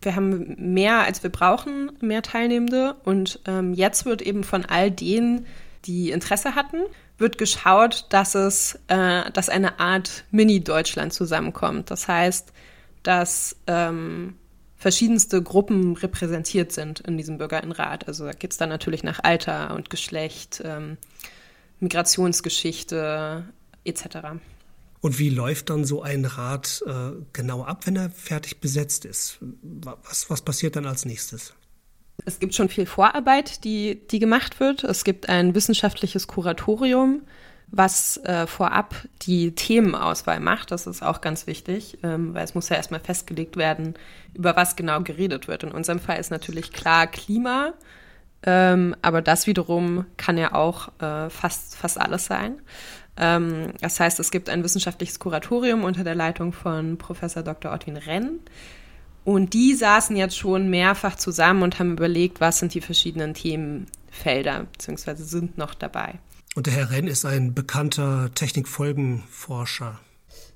Wir 0.00 0.14
haben 0.14 0.54
mehr, 0.58 1.00
als 1.00 1.22
wir 1.22 1.30
brauchen, 1.30 1.92
mehr 2.00 2.22
Teilnehmende. 2.22 2.94
Und 3.04 3.40
ähm, 3.46 3.74
jetzt 3.74 4.06
wird 4.06 4.22
eben 4.22 4.44
von 4.44 4.64
all 4.64 4.90
denen, 4.90 5.46
die 5.84 6.10
Interesse 6.10 6.54
hatten, 6.54 6.78
wird 7.18 7.36
geschaut, 7.36 8.06
dass 8.10 8.34
es, 8.34 8.78
äh, 8.86 9.30
dass 9.32 9.48
eine 9.48 9.80
Art 9.80 10.24
Mini-Deutschland 10.30 11.12
zusammenkommt. 11.12 11.90
Das 11.90 12.08
heißt, 12.08 12.52
dass 13.02 13.56
ähm, 13.66 14.36
verschiedenste 14.76 15.42
Gruppen 15.42 15.96
repräsentiert 15.96 16.72
sind 16.72 17.00
in 17.00 17.16
diesem 17.16 17.38
Bürgerinnenrat. 17.38 18.06
Also 18.06 18.24
da 18.24 18.32
geht 18.32 18.52
es 18.52 18.56
dann 18.56 18.68
natürlich 18.68 19.02
nach 19.02 19.20
Alter 19.22 19.74
und 19.74 19.90
Geschlecht, 19.90 20.62
ähm, 20.64 20.96
Migrationsgeschichte 21.80 23.44
etc. 23.84 24.04
Und 25.00 25.18
wie 25.18 25.30
läuft 25.30 25.70
dann 25.70 25.84
so 25.84 26.02
ein 26.02 26.24
Rat 26.24 26.82
äh, 26.86 27.10
genau 27.32 27.62
ab, 27.62 27.86
wenn 27.86 27.96
er 27.96 28.10
fertig 28.10 28.60
besetzt 28.60 29.04
ist? 29.04 29.38
Was, 29.62 30.30
was 30.30 30.42
passiert 30.42 30.76
dann 30.76 30.86
als 30.86 31.04
nächstes? 31.04 31.54
Es 32.24 32.40
gibt 32.40 32.54
schon 32.54 32.68
viel 32.68 32.86
Vorarbeit, 32.86 33.64
die, 33.64 34.06
die 34.08 34.18
gemacht 34.18 34.60
wird. 34.60 34.84
Es 34.84 35.04
gibt 35.04 35.28
ein 35.28 35.54
wissenschaftliches 35.54 36.26
Kuratorium, 36.26 37.22
was 37.70 38.16
äh, 38.18 38.46
vorab 38.46 38.94
die 39.22 39.54
Themenauswahl 39.54 40.40
macht. 40.40 40.70
Das 40.70 40.86
ist 40.86 41.02
auch 41.02 41.20
ganz 41.20 41.46
wichtig, 41.46 41.98
ähm, 42.02 42.34
weil 42.34 42.44
es 42.44 42.54
muss 42.54 42.68
ja 42.68 42.76
erstmal 42.76 43.00
festgelegt 43.00 43.56
werden, 43.56 43.94
über 44.34 44.56
was 44.56 44.76
genau 44.76 45.00
geredet 45.02 45.48
wird. 45.48 45.62
In 45.62 45.72
unserem 45.72 46.00
Fall 46.00 46.18
ist 46.18 46.30
natürlich 46.30 46.72
klar 46.72 47.06
Klima, 47.06 47.74
ähm, 48.42 48.94
aber 49.02 49.22
das 49.22 49.46
wiederum 49.46 50.06
kann 50.16 50.38
ja 50.38 50.54
auch 50.54 50.88
äh, 51.00 51.28
fast, 51.28 51.76
fast 51.76 52.00
alles 52.00 52.26
sein. 52.26 52.60
Ähm, 53.18 53.72
das 53.80 53.98
heißt, 54.00 54.20
es 54.20 54.30
gibt 54.30 54.48
ein 54.48 54.62
wissenschaftliches 54.62 55.18
Kuratorium 55.18 55.84
unter 55.84 56.04
der 56.04 56.14
Leitung 56.14 56.52
von 56.52 56.98
Professor 56.98 57.42
Dr. 57.42 57.72
Ortwin 57.72 57.96
Renn, 57.96 58.40
und 59.28 59.52
die 59.52 59.74
saßen 59.74 60.16
jetzt 60.16 60.38
schon 60.38 60.70
mehrfach 60.70 61.14
zusammen 61.14 61.62
und 61.62 61.78
haben 61.78 61.92
überlegt, 61.92 62.40
was 62.40 62.60
sind 62.60 62.72
die 62.72 62.80
verschiedenen 62.80 63.34
Themenfelder, 63.34 64.66
beziehungsweise 64.72 65.22
sind 65.22 65.58
noch 65.58 65.74
dabei. 65.74 66.14
Und 66.54 66.66
der 66.66 66.72
Herr 66.72 66.90
Renn 66.90 67.06
ist 67.06 67.26
ein 67.26 67.52
bekannter 67.52 68.30
Technikfolgenforscher. 68.34 70.00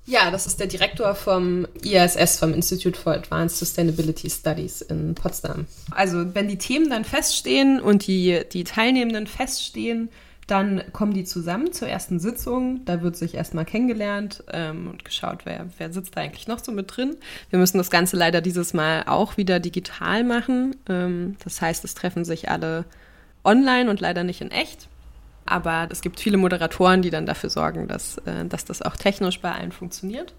Ja, 0.07 0.31
das 0.31 0.47
ist 0.47 0.59
der 0.59 0.69
Direktor 0.69 1.15
vom 1.15 1.67
ISS, 1.83 2.39
vom 2.39 2.55
Institute 2.55 2.99
for 2.99 3.13
Advanced 3.13 3.59
Sustainability 3.59 4.31
Studies 4.31 4.81
in 4.81 5.15
Potsdam. 5.15 5.67
Also 5.91 6.35
wenn 6.35 6.49
die 6.49 6.57
Themen 6.57 6.89
dann 6.89 7.05
feststehen 7.05 7.79
und 7.79 8.07
die, 8.07 8.41
die 8.55 8.65
Teilnehmenden 8.65 9.27
feststehen, 9.27 10.09
dann 10.53 10.83
kommen 10.93 11.15
die 11.15 11.25
zusammen 11.25 11.73
zur 11.73 11.89
ersten 11.89 12.21
Sitzung. 12.21 12.85
Da 12.85 13.01
wird 13.01 13.17
sich 13.17 13.35
erstmal 13.35 13.65
kennengelernt 13.65 14.45
ähm, 14.53 14.89
und 14.89 15.05
geschaut, 15.05 15.41
wer, 15.45 15.67
wer 15.79 15.93
sitzt 15.93 16.15
da 16.15 16.21
eigentlich 16.21 16.47
noch 16.47 16.63
so 16.63 16.73
mit 16.73 16.95
drin. 16.95 17.17
Wir 17.49 17.59
müssen 17.59 17.79
das 17.79 17.91
Ganze 17.91 18.17
leider 18.17 18.43
dieses 18.43 18.75
Mal 18.75 19.05
auch 19.07 19.39
wieder 19.39 19.61
digital 19.61 20.25
machen. 20.25 20.77
Ähm, 20.89 21.37
das 21.43 21.63
heißt, 21.63 21.85
es 21.85 21.95
treffen 21.95 22.27
sich 22.27 22.51
alle 22.51 22.85
online 23.45 23.89
und 23.89 24.01
leider 24.01 24.25
nicht 24.25 24.43
in 24.43 24.51
echt. 24.51 24.89
Aber 25.47 25.89
es 25.91 26.03
gibt 26.03 26.21
viele 26.21 26.37
Moderatoren, 26.37 27.01
die 27.01 27.11
dann 27.11 27.25
dafür 27.25 27.49
sorgen, 27.49 27.89
dass, 27.89 28.19
äh, 28.19 28.45
dass 28.45 28.67
das 28.67 28.83
auch 28.83 28.97
technisch 28.97 29.41
bei 29.41 29.53
allen 29.53 29.73
funktioniert. 29.73 30.35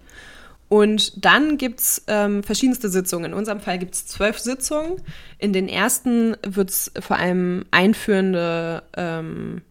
Und 0.68 1.24
dann 1.24 1.58
gibt 1.58 1.80
es 1.80 2.04
ähm, 2.06 2.44
verschiedenste 2.44 2.88
Sitzungen. 2.88 3.32
In 3.32 3.34
unserem 3.34 3.60
Fall 3.60 3.78
gibt 3.78 3.94
es 3.94 4.06
zwölf 4.06 4.38
Sitzungen. 4.38 5.02
In 5.38 5.52
den 5.52 5.68
ersten 5.68 6.36
wird 6.46 6.70
es 6.70 6.92
vor 7.00 7.16
allem 7.16 7.64
einführende 7.72 8.84
ähm, 8.96 9.62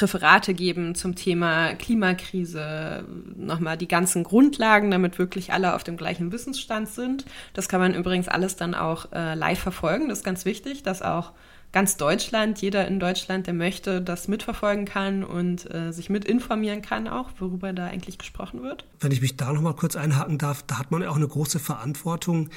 Referate 0.00 0.54
geben 0.54 0.94
zum 0.94 1.14
Thema 1.14 1.74
Klimakrise, 1.74 3.04
nochmal 3.36 3.76
die 3.76 3.88
ganzen 3.88 4.24
Grundlagen, 4.24 4.90
damit 4.90 5.18
wirklich 5.18 5.52
alle 5.52 5.74
auf 5.74 5.84
dem 5.84 5.96
gleichen 5.96 6.32
Wissensstand 6.32 6.88
sind. 6.88 7.24
Das 7.52 7.68
kann 7.68 7.80
man 7.80 7.94
übrigens 7.94 8.28
alles 8.28 8.56
dann 8.56 8.74
auch 8.74 9.12
äh, 9.12 9.34
live 9.34 9.60
verfolgen. 9.60 10.08
Das 10.08 10.18
ist 10.18 10.24
ganz 10.24 10.44
wichtig, 10.44 10.82
dass 10.82 11.02
auch 11.02 11.32
ganz 11.74 11.96
Deutschland, 11.96 12.62
jeder 12.62 12.86
in 12.86 13.00
Deutschland, 13.00 13.48
der 13.48 13.54
möchte, 13.54 14.00
das 14.00 14.28
mitverfolgen 14.28 14.84
kann 14.84 15.24
und 15.24 15.72
äh, 15.74 15.92
sich 15.92 16.08
mit 16.08 16.24
informieren 16.24 16.82
kann, 16.82 17.08
auch 17.08 17.30
worüber 17.38 17.72
da 17.72 17.86
eigentlich 17.86 18.16
gesprochen 18.16 18.62
wird. 18.62 18.86
Wenn 19.00 19.10
ich 19.10 19.20
mich 19.20 19.36
da 19.36 19.52
nochmal 19.52 19.74
kurz 19.74 19.96
einhaken 19.96 20.38
darf, 20.38 20.62
da 20.62 20.78
hat 20.78 20.92
man 20.92 21.02
ja 21.02 21.10
auch 21.10 21.16
eine 21.16 21.26
große 21.26 21.58
Verantwortung, 21.58 22.48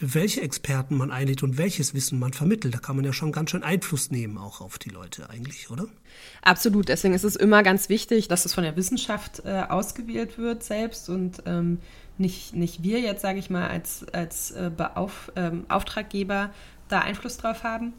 welche 0.00 0.40
Experten 0.40 0.96
man 0.96 1.10
einlädt 1.10 1.42
und 1.42 1.58
welches 1.58 1.94
Wissen 1.94 2.18
man 2.18 2.32
vermittelt. 2.32 2.74
Da 2.74 2.78
kann 2.78 2.96
man 2.96 3.04
ja 3.04 3.12
schon 3.12 3.32
ganz 3.32 3.50
schön 3.50 3.62
Einfluss 3.62 4.10
nehmen, 4.10 4.38
auch 4.38 4.60
auf 4.60 4.78
die 4.78 4.88
Leute 4.88 5.28
eigentlich, 5.28 5.70
oder? 5.70 5.86
Absolut. 6.42 6.88
Deswegen 6.88 7.14
ist 7.14 7.24
es 7.24 7.36
immer 7.36 7.62
ganz 7.62 7.88
wichtig, 7.88 8.28
dass 8.28 8.46
es 8.46 8.54
von 8.54 8.64
der 8.64 8.76
Wissenschaft 8.76 9.42
äh, 9.44 9.64
ausgewählt 9.68 10.38
wird 10.38 10.64
selbst 10.64 11.08
und 11.10 11.42
ähm, 11.46 11.78
nicht, 12.18 12.54
nicht 12.54 12.82
wir 12.82 13.00
jetzt, 13.00 13.22
sage 13.22 13.38
ich 13.38 13.50
mal, 13.50 13.68
als, 13.68 14.06
als 14.12 14.50
äh, 14.52 14.70
Beauf, 14.74 15.30
ähm, 15.36 15.64
Auftraggeber 15.68 16.50
da 16.88 17.00
Einfluss 17.00 17.36
drauf 17.36 17.62
haben. 17.62 17.92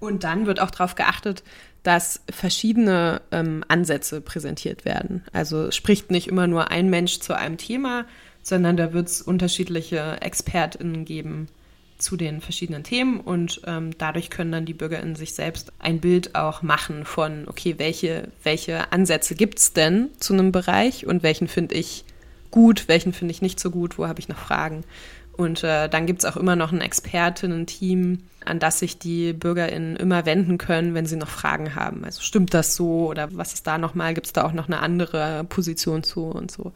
Und 0.00 0.24
dann 0.24 0.46
wird 0.46 0.60
auch 0.60 0.70
darauf 0.70 0.96
geachtet, 0.96 1.42
dass 1.82 2.22
verschiedene 2.30 3.22
ähm, 3.30 3.64
Ansätze 3.68 4.20
präsentiert 4.20 4.84
werden. 4.84 5.24
Also 5.32 5.70
spricht 5.70 6.10
nicht 6.10 6.28
immer 6.28 6.46
nur 6.46 6.70
ein 6.70 6.90
Mensch 6.90 7.20
zu 7.20 7.36
einem 7.36 7.56
Thema, 7.56 8.06
sondern 8.44 8.76
da 8.76 8.92
wird 8.92 9.08
es 9.08 9.22
unterschiedliche 9.22 10.18
ExpertInnen 10.20 11.04
geben 11.04 11.48
zu 11.98 12.16
den 12.16 12.40
verschiedenen 12.40 12.84
Themen 12.84 13.18
und 13.18 13.62
ähm, 13.66 13.96
dadurch 13.98 14.28
können 14.28 14.52
dann 14.52 14.66
die 14.66 14.74
BürgerInnen 14.74 15.16
sich 15.16 15.34
selbst 15.34 15.72
ein 15.78 16.00
Bild 16.00 16.34
auch 16.34 16.62
machen 16.62 17.04
von, 17.04 17.48
okay, 17.48 17.76
welche, 17.78 18.28
welche 18.42 18.92
Ansätze 18.92 19.34
gibt 19.34 19.58
es 19.58 19.72
denn 19.72 20.10
zu 20.18 20.34
einem 20.34 20.52
Bereich 20.52 21.06
und 21.06 21.22
welchen 21.22 21.48
finde 21.48 21.74
ich 21.74 22.04
gut, 22.50 22.86
welchen 22.86 23.12
finde 23.12 23.32
ich 23.32 23.42
nicht 23.42 23.58
so 23.58 23.70
gut, 23.70 23.98
wo 23.98 24.06
habe 24.06 24.20
ich 24.20 24.28
noch 24.28 24.38
Fragen. 24.38 24.84
Und 25.36 25.64
äh, 25.64 25.88
dann 25.88 26.06
gibt 26.06 26.20
es 26.20 26.24
auch 26.24 26.36
immer 26.36 26.54
noch 26.54 26.70
ein 26.70 26.80
Expertinnen-Team, 26.80 28.18
an 28.44 28.58
das 28.60 28.78
sich 28.78 28.98
die 28.98 29.32
BürgerInnen 29.32 29.96
immer 29.96 30.26
wenden 30.26 30.58
können, 30.58 30.94
wenn 30.94 31.06
sie 31.06 31.16
noch 31.16 31.28
Fragen 31.28 31.74
haben. 31.74 32.04
Also 32.04 32.22
stimmt 32.22 32.54
das 32.54 32.76
so 32.76 33.08
oder 33.08 33.34
was 33.34 33.54
ist 33.54 33.66
da 33.66 33.78
nochmal? 33.78 34.14
Gibt 34.14 34.26
es 34.26 34.32
da 34.32 34.44
auch 34.44 34.52
noch 34.52 34.66
eine 34.66 34.80
andere 34.80 35.44
Position 35.48 36.04
zu 36.04 36.26
und 36.26 36.50
so? 36.50 36.72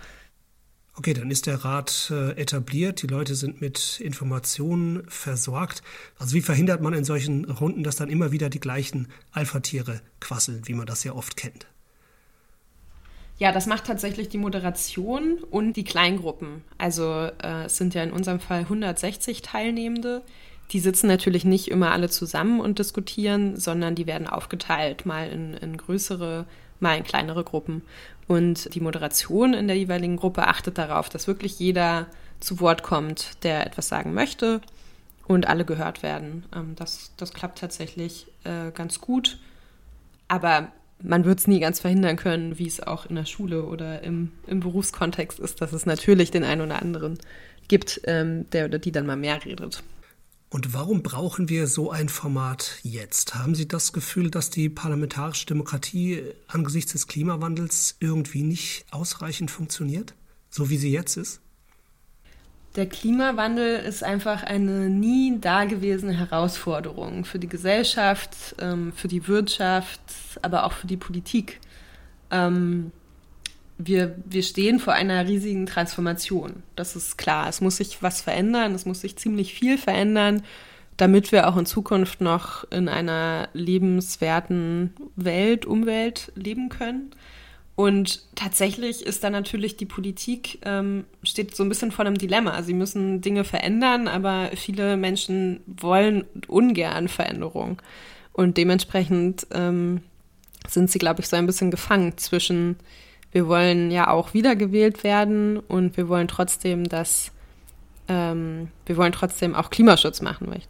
Okay, 0.98 1.14
dann 1.14 1.30
ist 1.30 1.46
der 1.46 1.64
Rat 1.64 2.10
äh, 2.10 2.32
etabliert, 2.32 3.02
die 3.02 3.06
Leute 3.06 3.36
sind 3.36 3.60
mit 3.60 4.00
Informationen 4.00 5.04
versorgt. 5.06 5.84
Also 6.18 6.34
wie 6.34 6.40
verhindert 6.40 6.82
man 6.82 6.92
in 6.92 7.04
solchen 7.04 7.44
Runden, 7.44 7.84
dass 7.84 7.94
dann 7.94 8.08
immer 8.08 8.32
wieder 8.32 8.50
die 8.50 8.58
gleichen 8.58 9.06
Alpha-Tiere 9.30 10.00
quasseln, 10.18 10.66
wie 10.66 10.74
man 10.74 10.86
das 10.86 11.04
ja 11.04 11.12
oft 11.12 11.36
kennt? 11.36 11.68
Ja, 13.38 13.52
das 13.52 13.66
macht 13.66 13.84
tatsächlich 13.84 14.28
die 14.28 14.38
Moderation 14.38 15.38
und 15.48 15.74
die 15.74 15.84
Kleingruppen. 15.84 16.64
Also 16.78 17.28
äh, 17.44 17.66
es 17.66 17.76
sind 17.76 17.94
ja 17.94 18.02
in 18.02 18.10
unserem 18.10 18.40
Fall 18.40 18.62
160 18.62 19.42
Teilnehmende. 19.42 20.22
Die 20.72 20.80
sitzen 20.80 21.06
natürlich 21.06 21.44
nicht 21.44 21.68
immer 21.68 21.92
alle 21.92 22.10
zusammen 22.10 22.58
und 22.58 22.80
diskutieren, 22.80 23.56
sondern 23.56 23.94
die 23.94 24.08
werden 24.08 24.26
aufgeteilt, 24.26 25.06
mal 25.06 25.28
in, 25.28 25.54
in 25.54 25.76
größere, 25.76 26.46
mal 26.80 26.96
in 26.96 27.04
kleinere 27.04 27.44
Gruppen. 27.44 27.82
Und 28.26 28.74
die 28.74 28.80
Moderation 28.80 29.54
in 29.54 29.68
der 29.68 29.76
jeweiligen 29.76 30.16
Gruppe 30.16 30.46
achtet 30.46 30.78
darauf, 30.78 31.08
dass 31.08 31.26
wirklich 31.26 31.58
jeder 31.58 32.06
zu 32.40 32.60
Wort 32.60 32.82
kommt, 32.82 33.42
der 33.42 33.66
etwas 33.66 33.88
sagen 33.88 34.14
möchte 34.14 34.60
und 35.26 35.46
alle 35.46 35.64
gehört 35.64 36.02
werden. 36.02 36.44
Ähm, 36.54 36.74
das, 36.76 37.12
das 37.16 37.32
klappt 37.32 37.58
tatsächlich 37.58 38.26
äh, 38.44 38.70
ganz 38.72 39.00
gut. 39.00 39.38
Aber 40.28 40.68
man 41.02 41.24
wird 41.24 41.38
es 41.38 41.46
nie 41.46 41.60
ganz 41.60 41.80
verhindern 41.80 42.16
können, 42.16 42.58
wie 42.58 42.66
es 42.66 42.80
auch 42.80 43.06
in 43.06 43.16
der 43.16 43.24
Schule 43.24 43.64
oder 43.64 44.02
im, 44.02 44.32
im 44.46 44.60
Berufskontext 44.60 45.38
ist, 45.38 45.60
dass 45.60 45.72
es 45.72 45.86
natürlich 45.86 46.30
den 46.30 46.44
einen 46.44 46.62
oder 46.62 46.82
anderen 46.82 47.18
gibt, 47.68 48.00
ähm, 48.04 48.48
der 48.50 48.66
oder 48.66 48.78
die 48.78 48.92
dann 48.92 49.06
mal 49.06 49.16
mehr 49.16 49.44
redet. 49.44 49.82
Und 50.50 50.72
warum 50.72 51.02
brauchen 51.02 51.50
wir 51.50 51.66
so 51.66 51.90
ein 51.90 52.08
Format 52.08 52.78
jetzt? 52.82 53.34
Haben 53.34 53.54
Sie 53.54 53.68
das 53.68 53.92
Gefühl, 53.92 54.30
dass 54.30 54.48
die 54.48 54.70
parlamentarische 54.70 55.44
Demokratie 55.44 56.22
angesichts 56.46 56.92
des 56.92 57.06
Klimawandels 57.06 57.96
irgendwie 58.00 58.42
nicht 58.42 58.86
ausreichend 58.90 59.50
funktioniert, 59.50 60.14
so 60.48 60.70
wie 60.70 60.78
sie 60.78 60.90
jetzt 60.90 61.18
ist? 61.18 61.40
Der 62.76 62.86
Klimawandel 62.86 63.80
ist 63.80 64.02
einfach 64.02 64.42
eine 64.42 64.88
nie 64.88 65.38
dagewesene 65.38 66.12
Herausforderung 66.12 67.24
für 67.24 67.38
die 67.38 67.48
Gesellschaft, 67.48 68.54
ähm, 68.58 68.92
für 68.94 69.08
die 69.08 69.26
Wirtschaft, 69.28 70.00
aber 70.40 70.64
auch 70.64 70.72
für 70.72 70.86
die 70.86 70.96
Politik. 70.96 71.60
Ähm, 72.30 72.92
wir, 73.78 74.16
wir 74.24 74.42
stehen 74.42 74.80
vor 74.80 74.92
einer 74.92 75.26
riesigen 75.26 75.66
Transformation. 75.66 76.62
Das 76.76 76.96
ist 76.96 77.16
klar. 77.16 77.48
Es 77.48 77.60
muss 77.60 77.76
sich 77.76 78.02
was 78.02 78.20
verändern, 78.20 78.74
es 78.74 78.84
muss 78.84 79.00
sich 79.00 79.16
ziemlich 79.16 79.54
viel 79.54 79.78
verändern, 79.78 80.42
damit 80.96 81.30
wir 81.30 81.48
auch 81.48 81.56
in 81.56 81.64
Zukunft 81.64 82.20
noch 82.20 82.70
in 82.70 82.88
einer 82.88 83.48
lebenswerten 83.52 84.92
Welt, 85.14 85.64
Umwelt 85.64 86.32
leben 86.34 86.68
können. 86.68 87.12
Und 87.76 88.22
tatsächlich 88.34 89.06
ist 89.06 89.22
da 89.22 89.30
natürlich 89.30 89.76
die 89.76 89.86
Politik, 89.86 90.58
ähm, 90.64 91.04
steht 91.22 91.54
so 91.54 91.62
ein 91.62 91.68
bisschen 91.68 91.92
vor 91.92 92.04
einem 92.04 92.18
Dilemma. 92.18 92.60
Sie 92.64 92.74
müssen 92.74 93.20
Dinge 93.20 93.44
verändern, 93.44 94.08
aber 94.08 94.50
viele 94.56 94.96
Menschen 94.96 95.60
wollen 95.66 96.24
ungern 96.48 97.06
Veränderung. 97.06 97.80
Und 98.32 98.56
dementsprechend 98.56 99.46
ähm, 99.52 100.00
sind 100.66 100.90
sie, 100.90 100.98
glaube 100.98 101.20
ich, 101.20 101.28
so 101.28 101.36
ein 101.36 101.46
bisschen 101.46 101.70
gefangen 101.70 102.18
zwischen, 102.18 102.78
wir 103.38 103.46
wollen 103.46 103.92
ja 103.92 104.10
auch 104.10 104.34
wiedergewählt 104.34 105.04
werden 105.04 105.58
und 105.60 105.96
wir 105.96 106.08
wollen 106.08 106.26
trotzdem, 106.26 106.88
dass 106.88 107.30
ähm, 108.08 108.66
wir 108.84 108.96
wollen 108.96 109.12
trotzdem 109.12 109.54
auch 109.54 109.70
Klimaschutz 109.70 110.22
machen, 110.22 110.48
weil 110.50 110.58
ich 110.58 110.66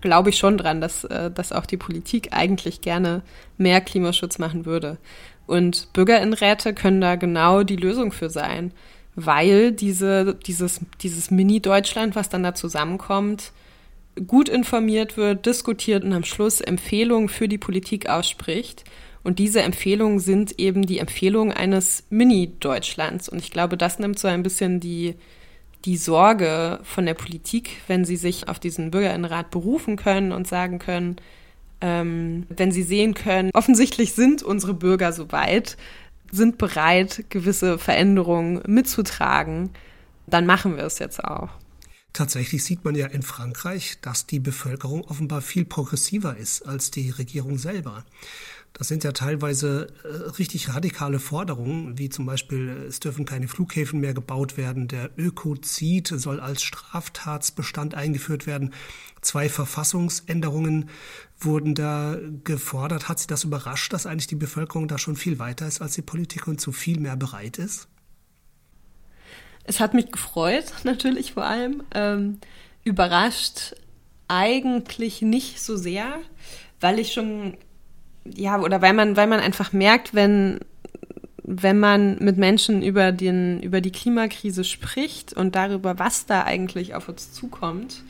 glaube 0.00 0.30
ich 0.30 0.36
schon 0.36 0.58
dran, 0.58 0.80
dass, 0.80 1.04
äh, 1.04 1.30
dass 1.30 1.52
auch 1.52 1.66
die 1.66 1.76
Politik 1.76 2.30
eigentlich 2.32 2.80
gerne 2.80 3.22
mehr 3.58 3.80
Klimaschutz 3.80 4.40
machen 4.40 4.66
würde. 4.66 4.98
Und 5.46 5.92
Bürgerinnenräte 5.92 6.74
können 6.74 7.00
da 7.00 7.14
genau 7.14 7.62
die 7.62 7.76
Lösung 7.76 8.10
für 8.10 8.28
sein, 8.28 8.72
weil 9.14 9.70
diese, 9.70 10.34
dieses, 10.34 10.80
dieses 11.02 11.30
Mini-Deutschland, 11.30 12.16
was 12.16 12.28
dann 12.28 12.42
da 12.42 12.56
zusammenkommt, 12.56 13.52
gut 14.26 14.48
informiert 14.48 15.16
wird, 15.16 15.46
diskutiert 15.46 16.02
und 16.02 16.12
am 16.12 16.24
Schluss 16.24 16.60
Empfehlungen 16.60 17.28
für 17.28 17.46
die 17.46 17.58
Politik 17.58 18.08
ausspricht. 18.08 18.82
Und 19.22 19.38
diese 19.38 19.62
Empfehlungen 19.62 20.18
sind 20.18 20.58
eben 20.58 20.86
die 20.86 20.98
Empfehlungen 20.98 21.52
eines 21.52 22.04
Mini-Deutschlands. 22.10 23.28
Und 23.28 23.38
ich 23.38 23.50
glaube, 23.50 23.76
das 23.76 23.98
nimmt 23.98 24.18
so 24.18 24.28
ein 24.28 24.42
bisschen 24.42 24.80
die, 24.80 25.14
die 25.84 25.96
Sorge 25.96 26.80
von 26.82 27.06
der 27.06 27.14
Politik, 27.14 27.70
wenn 27.86 28.04
sie 28.04 28.16
sich 28.16 28.48
auf 28.48 28.58
diesen 28.58 28.90
Bürgerinnenrat 28.90 29.50
berufen 29.50 29.96
können 29.96 30.32
und 30.32 30.46
sagen 30.46 30.78
können, 30.78 31.16
ähm, 31.80 32.46
wenn 32.48 32.72
sie 32.72 32.82
sehen 32.82 33.14
können, 33.14 33.50
offensichtlich 33.54 34.12
sind 34.12 34.42
unsere 34.42 34.74
Bürger 34.74 35.12
soweit, 35.12 35.76
sind 36.30 36.58
bereit, 36.58 37.24
gewisse 37.28 37.78
Veränderungen 37.78 38.62
mitzutragen, 38.66 39.70
dann 40.26 40.46
machen 40.46 40.76
wir 40.76 40.84
es 40.84 40.98
jetzt 40.98 41.22
auch. 41.24 41.48
Tatsächlich 42.12 42.64
sieht 42.64 42.84
man 42.84 42.94
ja 42.94 43.06
in 43.06 43.22
Frankreich, 43.22 43.98
dass 44.02 44.26
die 44.26 44.40
Bevölkerung 44.40 45.02
offenbar 45.02 45.42
viel 45.42 45.64
progressiver 45.64 46.36
ist 46.36 46.62
als 46.62 46.90
die 46.90 47.10
Regierung 47.10 47.56
selber. 47.56 48.04
Das 48.72 48.88
sind 48.88 49.04
ja 49.04 49.12
teilweise 49.12 49.88
äh, 50.04 50.30
richtig 50.38 50.74
radikale 50.74 51.18
Forderungen, 51.18 51.98
wie 51.98 52.08
zum 52.08 52.24
Beispiel, 52.24 52.68
es 52.88 53.00
dürfen 53.00 53.24
keine 53.24 53.48
Flughäfen 53.48 54.00
mehr 54.00 54.14
gebaut 54.14 54.56
werden, 54.56 54.88
der 54.88 55.10
Ökozid 55.18 56.08
soll 56.08 56.40
als 56.40 56.62
Straftatsbestand 56.62 57.94
eingeführt 57.94 58.46
werden. 58.46 58.72
Zwei 59.20 59.48
Verfassungsänderungen 59.48 60.88
wurden 61.38 61.74
da 61.74 62.16
gefordert. 62.44 63.08
Hat 63.08 63.18
Sie 63.18 63.26
das 63.26 63.44
überrascht, 63.44 63.92
dass 63.92 64.06
eigentlich 64.06 64.28
die 64.28 64.36
Bevölkerung 64.36 64.88
da 64.88 64.98
schon 64.98 65.16
viel 65.16 65.38
weiter 65.38 65.66
ist 65.66 65.82
als 65.82 65.94
die 65.94 66.02
Politik 66.02 66.46
und 66.46 66.60
zu 66.60 66.72
viel 66.72 67.00
mehr 67.00 67.16
bereit 67.16 67.58
ist? 67.58 67.88
Es 69.64 69.80
hat 69.80 69.94
mich 69.94 70.10
gefreut, 70.10 70.72
natürlich 70.84 71.34
vor 71.34 71.44
allem. 71.44 71.82
Ähm, 71.94 72.38
überrascht 72.84 73.74
eigentlich 74.28 75.22
nicht 75.22 75.60
so 75.60 75.76
sehr, 75.76 76.20
weil 76.80 76.98
ich 76.98 77.12
schon 77.12 77.56
ja, 78.24 78.60
oder 78.60 78.82
weil 78.82 78.92
man, 78.92 79.16
weil 79.16 79.26
man 79.26 79.40
einfach 79.40 79.72
merkt, 79.72 80.14
wenn, 80.14 80.60
wenn 81.42 81.78
man 81.78 82.18
mit 82.18 82.36
Menschen 82.36 82.82
über, 82.82 83.12
den, 83.12 83.62
über 83.62 83.80
die 83.80 83.92
Klimakrise 83.92 84.64
spricht 84.64 85.32
und 85.32 85.54
darüber, 85.54 85.98
was 85.98 86.26
da 86.26 86.44
eigentlich 86.44 86.94
auf 86.94 87.08
uns 87.08 87.32
zukommt, 87.32 88.02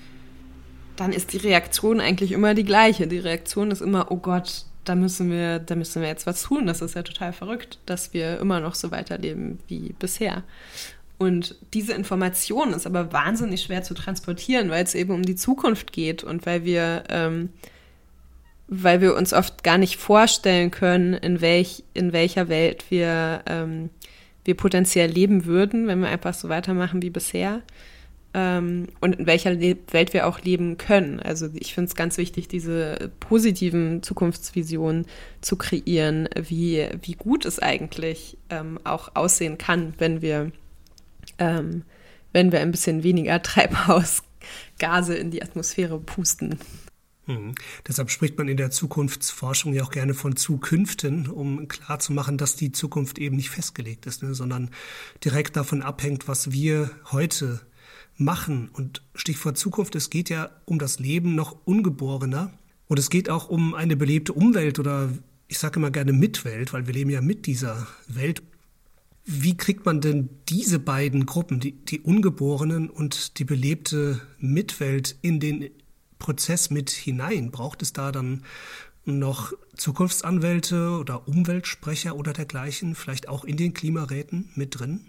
dann 0.97 1.13
ist 1.13 1.33
die 1.33 1.39
Reaktion 1.39 2.01
eigentlich 2.01 2.33
immer 2.33 2.55
die 2.55 2.65
gleiche. 2.65 3.07
Die 3.07 3.19
Reaktion 3.19 3.71
ist 3.71 3.81
immer, 3.81 4.11
oh 4.11 4.17
Gott, 4.17 4.67
da 4.85 4.95
müssen 4.95 5.31
wir, 5.31 5.59
da 5.59 5.75
müssen 5.75 6.03
wir 6.03 6.09
jetzt 6.09 6.27
was 6.27 6.43
tun. 6.43 6.67
Das 6.67 6.83
ist 6.83 6.95
ja 6.95 7.03
total 7.03 7.33
verrückt, 7.33 7.79
dass 7.87 8.13
wir 8.13 8.39
immer 8.39 8.61
noch 8.61 8.75
so 8.75 8.91
weiterleben 8.91 9.59
wie 9.69 9.95
bisher. 9.99 10.43
Und 11.17 11.57
diese 11.75 11.93
Information 11.93 12.73
ist 12.73 12.87
aber 12.87 13.13
wahnsinnig 13.13 13.63
schwer 13.63 13.83
zu 13.83 13.95
transportieren, 13.95 14.71
weil 14.71 14.85
es 14.85 14.95
eben 14.95 15.13
um 15.13 15.23
die 15.23 15.37
Zukunft 15.37 15.93
geht 15.93 16.25
und 16.25 16.47
weil 16.47 16.65
wir 16.65 17.05
ähm, 17.11 17.51
weil 18.71 19.01
wir 19.01 19.17
uns 19.17 19.33
oft 19.33 19.65
gar 19.65 19.79
nicht 19.79 19.97
vorstellen 19.97 20.71
können, 20.71 21.15
in, 21.15 21.41
welch, 21.41 21.83
in 21.93 22.13
welcher 22.13 22.49
Welt 22.49 22.85
wir, 22.89 23.43
ähm, 23.47 23.91
wir 24.45 24.57
potenziell 24.57 25.11
leben 25.11 25.45
würden, 25.45 25.89
wenn 25.89 26.01
wir 26.01 26.09
einfach 26.09 26.35
so 26.35 26.49
weitermachen 26.49 27.03
wie 27.03 27.11
bisher. 27.11 27.63
Ähm, 28.33 28.87
und 29.01 29.17
in 29.17 29.27
welcher 29.27 29.53
Le 29.53 29.77
Welt 29.91 30.15
wir 30.15 30.29
auch 30.29 30.41
leben 30.43 30.79
können. 30.79 31.19
Also 31.19 31.49
ich 31.53 31.75
finde 31.75 31.89
es 31.89 31.97
ganz 31.97 32.17
wichtig, 32.17 32.47
diese 32.47 33.11
positiven 33.19 34.05
Zukunftsvisionen 34.05 35.07
zu 35.41 35.57
kreieren, 35.57 36.29
wie, 36.41 36.87
wie 37.03 37.15
gut 37.15 37.45
es 37.45 37.59
eigentlich 37.59 38.39
ähm, 38.51 38.79
auch 38.85 39.17
aussehen 39.17 39.59
kann, 39.59 39.95
wenn 39.99 40.23
wir, 40.23 40.53
ähm, 41.41 41.83
wenn 42.33 42.53
wir 42.53 42.61
ein 42.61 42.71
bisschen 42.71 43.03
weniger 43.03 43.43
Treibhausgase 43.43 45.17
in 45.17 45.33
die 45.33 45.43
Atmosphäre 45.43 45.99
pusten. 45.99 46.61
Mhm. 47.27 47.55
Deshalb 47.87 48.11
spricht 48.11 48.39
man 48.39 48.49
in 48.49 48.57
der 48.57 48.71
Zukunftsforschung 48.71 49.73
ja 49.75 49.85
auch 49.85 49.91
gerne 49.91 50.15
von 50.15 50.37
Zukünften, 50.37 51.29
um 51.29 51.69
klarzumachen, 51.69 52.39
dass 52.39 52.57
die 52.57 52.73
Zukunft 52.73 53.19
eben 53.19 53.37
nicht 53.37 53.51
festgelegt 53.51 54.07
ist, 54.07 54.23
ne, 54.23 54.35
sondern 54.35 54.71
direkt 55.25 55.57
davon 55.57 55.83
abhängt, 55.83 56.29
was 56.29 56.51
wir 56.51 56.91
heute 57.11 57.61
machen. 58.17 58.69
Und 58.73 59.03
Stichwort 59.15 59.59
Zukunft, 59.59 59.95
es 59.95 60.11
geht 60.11 60.31
ja 60.31 60.51
um 60.65 60.79
das 60.79 60.99
Leben 60.99 61.35
noch 61.35 61.57
Ungeborener. 61.65 62.53
Und 62.87 62.99
es 62.99 63.09
geht 63.09 63.31
auch 63.31 63.49
um 63.49 63.75
eine 63.75 63.97
belebte 63.97 64.33
Umwelt 64.33 64.79
oder 64.79 65.11
ich 65.47 65.59
sage 65.59 65.79
immer 65.79 65.91
gerne 65.91 66.13
Mitwelt, 66.13 66.73
weil 66.73 66.87
wir 66.87 66.95
leben 66.95 67.11
ja 67.11 67.21
mit 67.21 67.47
dieser 67.47 67.87
Welt. 68.09 68.43
Wie 69.25 69.57
kriegt 69.57 69.87
man 69.87 70.01
denn 70.01 70.29
diese 70.49 70.79
beiden 70.79 71.27
Gruppen, 71.27 71.61
die, 71.61 71.73
die 71.73 72.01
Ungeborenen 72.01 72.91
und 72.91 73.39
die 73.39 73.45
belebte 73.45 74.21
Mitwelt, 74.39 75.17
in 75.23 75.39
den 75.39 75.71
Prozess 76.21 76.71
mit 76.71 76.91
hinein? 76.91 77.51
Braucht 77.51 77.83
es 77.83 77.93
da 77.93 78.13
dann 78.13 78.45
noch 79.05 79.53
Zukunftsanwälte 79.77 80.91
oder 80.91 81.27
Umweltsprecher 81.27 82.15
oder 82.15 82.33
dergleichen, 82.33 82.95
vielleicht 82.95 83.29
auch 83.29 83.45
in 83.45 83.57
den 83.57 83.75
Klimaräten 83.75 84.51
mit 84.55 84.79
drin? 84.79 85.07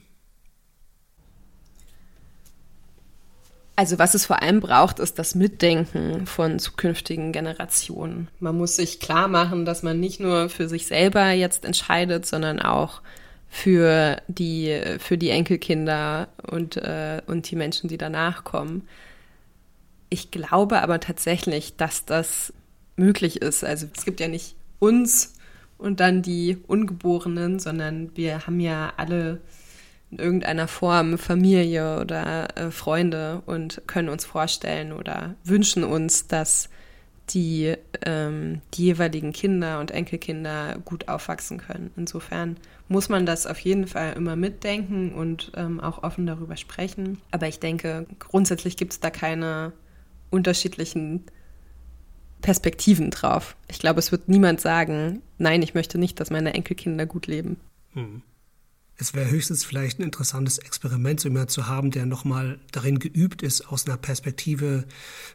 Also 3.75 3.97
was 3.97 4.13
es 4.13 4.25
vor 4.25 4.41
allem 4.41 4.59
braucht, 4.59 4.99
ist 4.99 5.17
das 5.17 5.33
Mitdenken 5.33 6.27
von 6.27 6.59
zukünftigen 6.59 7.31
Generationen. 7.31 8.27
Man 8.39 8.57
muss 8.57 8.75
sich 8.75 8.99
klar 8.99 9.27
machen, 9.27 9.65
dass 9.65 9.81
man 9.81 9.99
nicht 9.99 10.19
nur 10.19 10.49
für 10.49 10.67
sich 10.67 10.85
selber 10.85 11.31
jetzt 11.31 11.65
entscheidet, 11.65 12.25
sondern 12.25 12.59
auch 12.59 13.01
für 13.49 14.21
die, 14.27 14.79
für 14.99 15.17
die 15.17 15.29
Enkelkinder 15.29 16.27
und, 16.49 16.77
äh, 16.77 17.21
und 17.27 17.49
die 17.49 17.55
Menschen, 17.55 17.89
die 17.89 17.97
danach 17.97 18.43
kommen. 18.43 18.87
Ich 20.13 20.29
glaube 20.29 20.81
aber 20.81 20.99
tatsächlich, 20.99 21.77
dass 21.77 22.03
das 22.03 22.53
möglich 22.97 23.41
ist. 23.41 23.63
Also 23.63 23.87
es 23.95 24.03
gibt 24.03 24.19
ja 24.19 24.27
nicht 24.27 24.55
uns 24.79 25.35
und 25.77 26.01
dann 26.01 26.21
die 26.21 26.57
Ungeborenen, 26.67 27.59
sondern 27.59 28.11
wir 28.15 28.45
haben 28.45 28.59
ja 28.59 28.91
alle 28.97 29.39
in 30.11 30.19
irgendeiner 30.19 30.67
Form 30.67 31.17
Familie 31.17 32.01
oder 32.01 32.57
äh, 32.57 32.71
Freunde 32.71 33.41
und 33.45 33.81
können 33.87 34.09
uns 34.09 34.25
vorstellen 34.25 34.91
oder 34.91 35.35
wünschen 35.45 35.85
uns, 35.85 36.27
dass 36.27 36.69
die, 37.29 37.75
ähm, 38.05 38.59
die 38.73 38.87
jeweiligen 38.87 39.31
Kinder 39.31 39.79
und 39.79 39.91
Enkelkinder 39.91 40.77
gut 40.83 41.07
aufwachsen 41.07 41.59
können. 41.59 41.91
Insofern 41.95 42.57
muss 42.89 43.07
man 43.07 43.25
das 43.25 43.47
auf 43.47 43.59
jeden 43.59 43.87
Fall 43.87 44.13
immer 44.17 44.35
mitdenken 44.35 45.13
und 45.13 45.53
ähm, 45.55 45.79
auch 45.79 46.03
offen 46.03 46.25
darüber 46.25 46.57
sprechen. 46.57 47.21
Aber 47.31 47.47
ich 47.47 47.61
denke, 47.61 48.05
grundsätzlich 48.19 48.75
gibt 48.75 48.91
es 48.91 48.99
da 48.99 49.09
keine 49.09 49.71
unterschiedlichen 50.31 51.25
Perspektiven 52.41 53.11
drauf. 53.11 53.55
Ich 53.67 53.79
glaube, 53.79 53.99
es 53.99 54.11
wird 54.11 54.27
niemand 54.27 54.59
sagen, 54.59 55.21
nein, 55.37 55.61
ich 55.61 55.73
möchte 55.73 55.97
nicht, 55.97 56.19
dass 56.19 56.31
meine 56.31 56.53
Enkelkinder 56.53 57.05
gut 57.05 57.27
leben. 57.27 57.57
Hm. 57.93 58.23
Es 58.97 59.15
wäre 59.15 59.31
höchstens 59.31 59.65
vielleicht 59.65 59.99
ein 59.99 60.03
interessantes 60.03 60.59
Experiment, 60.59 61.19
so 61.19 61.29
jemand 61.29 61.49
zu 61.49 61.67
haben, 61.67 61.89
der 61.89 62.05
nochmal 62.05 62.59
darin 62.71 62.99
geübt 62.99 63.41
ist, 63.41 63.67
aus 63.67 63.87
einer 63.87 63.97
Perspektive 63.97 64.85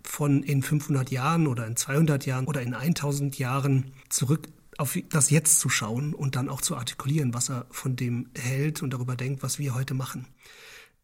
von 0.04 0.44
in 0.44 0.62
500 0.62 1.10
Jahren 1.10 1.48
oder 1.48 1.66
in 1.66 1.74
200 1.74 2.26
Jahren 2.26 2.46
oder 2.46 2.62
in 2.62 2.74
1000 2.74 3.38
Jahren 3.38 3.92
zurück 4.08 4.48
auf 4.78 4.96
das 5.08 5.30
Jetzt 5.30 5.58
zu 5.58 5.68
schauen 5.68 6.14
und 6.14 6.36
dann 6.36 6.48
auch 6.48 6.60
zu 6.60 6.76
artikulieren, 6.76 7.34
was 7.34 7.48
er 7.48 7.66
von 7.70 7.96
dem 7.96 8.28
hält 8.38 8.82
und 8.82 8.90
darüber 8.92 9.16
denkt, 9.16 9.42
was 9.42 9.58
wir 9.58 9.74
heute 9.74 9.94
machen. 9.94 10.26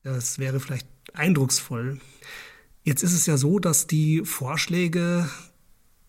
Das 0.04 0.38
wäre 0.38 0.60
vielleicht 0.60 0.86
eindrucksvoll. 1.14 2.00
Jetzt 2.84 3.02
ist 3.02 3.12
es 3.12 3.26
ja 3.26 3.36
so, 3.36 3.58
dass 3.58 3.86
die 3.86 4.22
Vorschläge 4.24 5.28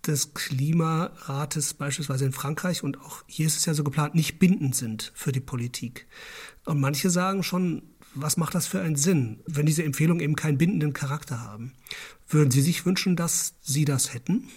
des 0.06 0.34
Klimarates 0.34 1.76
beispielsweise 1.76 2.26
in 2.26 2.32
Frankreich 2.32 2.84
und 2.84 3.00
auch 3.00 3.24
hier 3.28 3.48
ist 3.48 3.58
es 3.58 3.66
ja 3.66 3.74
so 3.74 3.84
geplant, 3.84 4.16
nicht 4.16 4.40
bindend 4.40 4.76
sind 4.76 5.12
für 5.16 5.32
die 5.32 5.40
Politik. 5.40 6.08
Und 6.66 6.82
manche 6.82 7.10
sagen 7.10 7.44
schon, 7.44 7.84
was 8.16 8.38
macht 8.38 8.54
das 8.54 8.68
für 8.68 8.82
einen 8.82 8.96
Sinn, 8.96 9.40
wenn 9.46 9.66
diese 9.66 9.84
Empfehlungen 9.84 10.22
eben 10.22 10.36
keinen 10.36 10.58
bindenden 10.58 10.94
Charakter 10.94 11.42
haben? 11.42 11.74
Würden 12.28 12.52
Sie 12.52 12.62
sich 12.62 12.86
wünschen, 12.86 13.16
dass 13.16 13.54
Sie 13.62 13.86
das 13.86 14.14
hätten? 14.14 14.50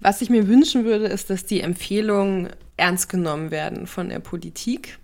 Was 0.00 0.20
ich 0.20 0.30
mir 0.30 0.48
wünschen 0.48 0.84
würde, 0.84 1.06
ist, 1.06 1.30
dass 1.30 1.44
die 1.44 1.60
Empfehlungen 1.60 2.50
ernst 2.76 3.08
genommen 3.08 3.50
werden 3.50 3.86
von 3.86 4.08
der 4.08 4.18
Politik. 4.20 4.98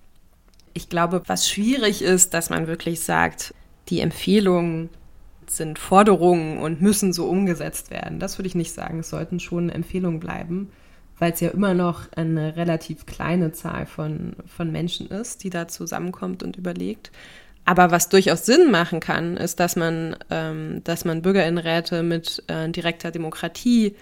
Ich 0.74 0.88
glaube, 0.88 1.22
was 1.26 1.48
schwierig 1.48 2.02
ist, 2.02 2.34
dass 2.34 2.50
man 2.50 2.66
wirklich 2.66 3.00
sagt, 3.00 3.54
die 3.90 4.00
Empfehlungen 4.00 4.88
sind 5.46 5.78
Forderungen 5.78 6.58
und 6.58 6.80
müssen 6.80 7.12
so 7.12 7.26
umgesetzt 7.26 7.90
werden. 7.90 8.20
Das 8.20 8.38
würde 8.38 8.46
ich 8.46 8.54
nicht 8.54 8.72
sagen. 8.72 9.00
Es 9.00 9.10
sollten 9.10 9.40
schon 9.40 9.68
Empfehlungen 9.68 10.20
bleiben, 10.20 10.70
weil 11.18 11.32
es 11.32 11.40
ja 11.40 11.50
immer 11.50 11.74
noch 11.74 12.10
eine 12.14 12.56
relativ 12.56 13.04
kleine 13.04 13.52
Zahl 13.52 13.86
von, 13.86 14.36
von 14.46 14.70
Menschen 14.70 15.08
ist, 15.08 15.42
die 15.42 15.50
da 15.50 15.66
zusammenkommt 15.66 16.42
und 16.42 16.56
überlegt. 16.56 17.10
Aber 17.64 17.90
was 17.90 18.08
durchaus 18.08 18.46
Sinn 18.46 18.70
machen 18.70 19.00
kann, 19.00 19.36
ist, 19.36 19.60
dass 19.60 19.76
man, 19.76 20.16
ähm, 20.30 20.82
dass 20.84 21.04
man 21.04 21.22
Bürgerinnenräte 21.22 22.02
mit 22.02 22.42
äh, 22.46 22.68
direkter 22.70 23.10
Demokratie 23.10 23.96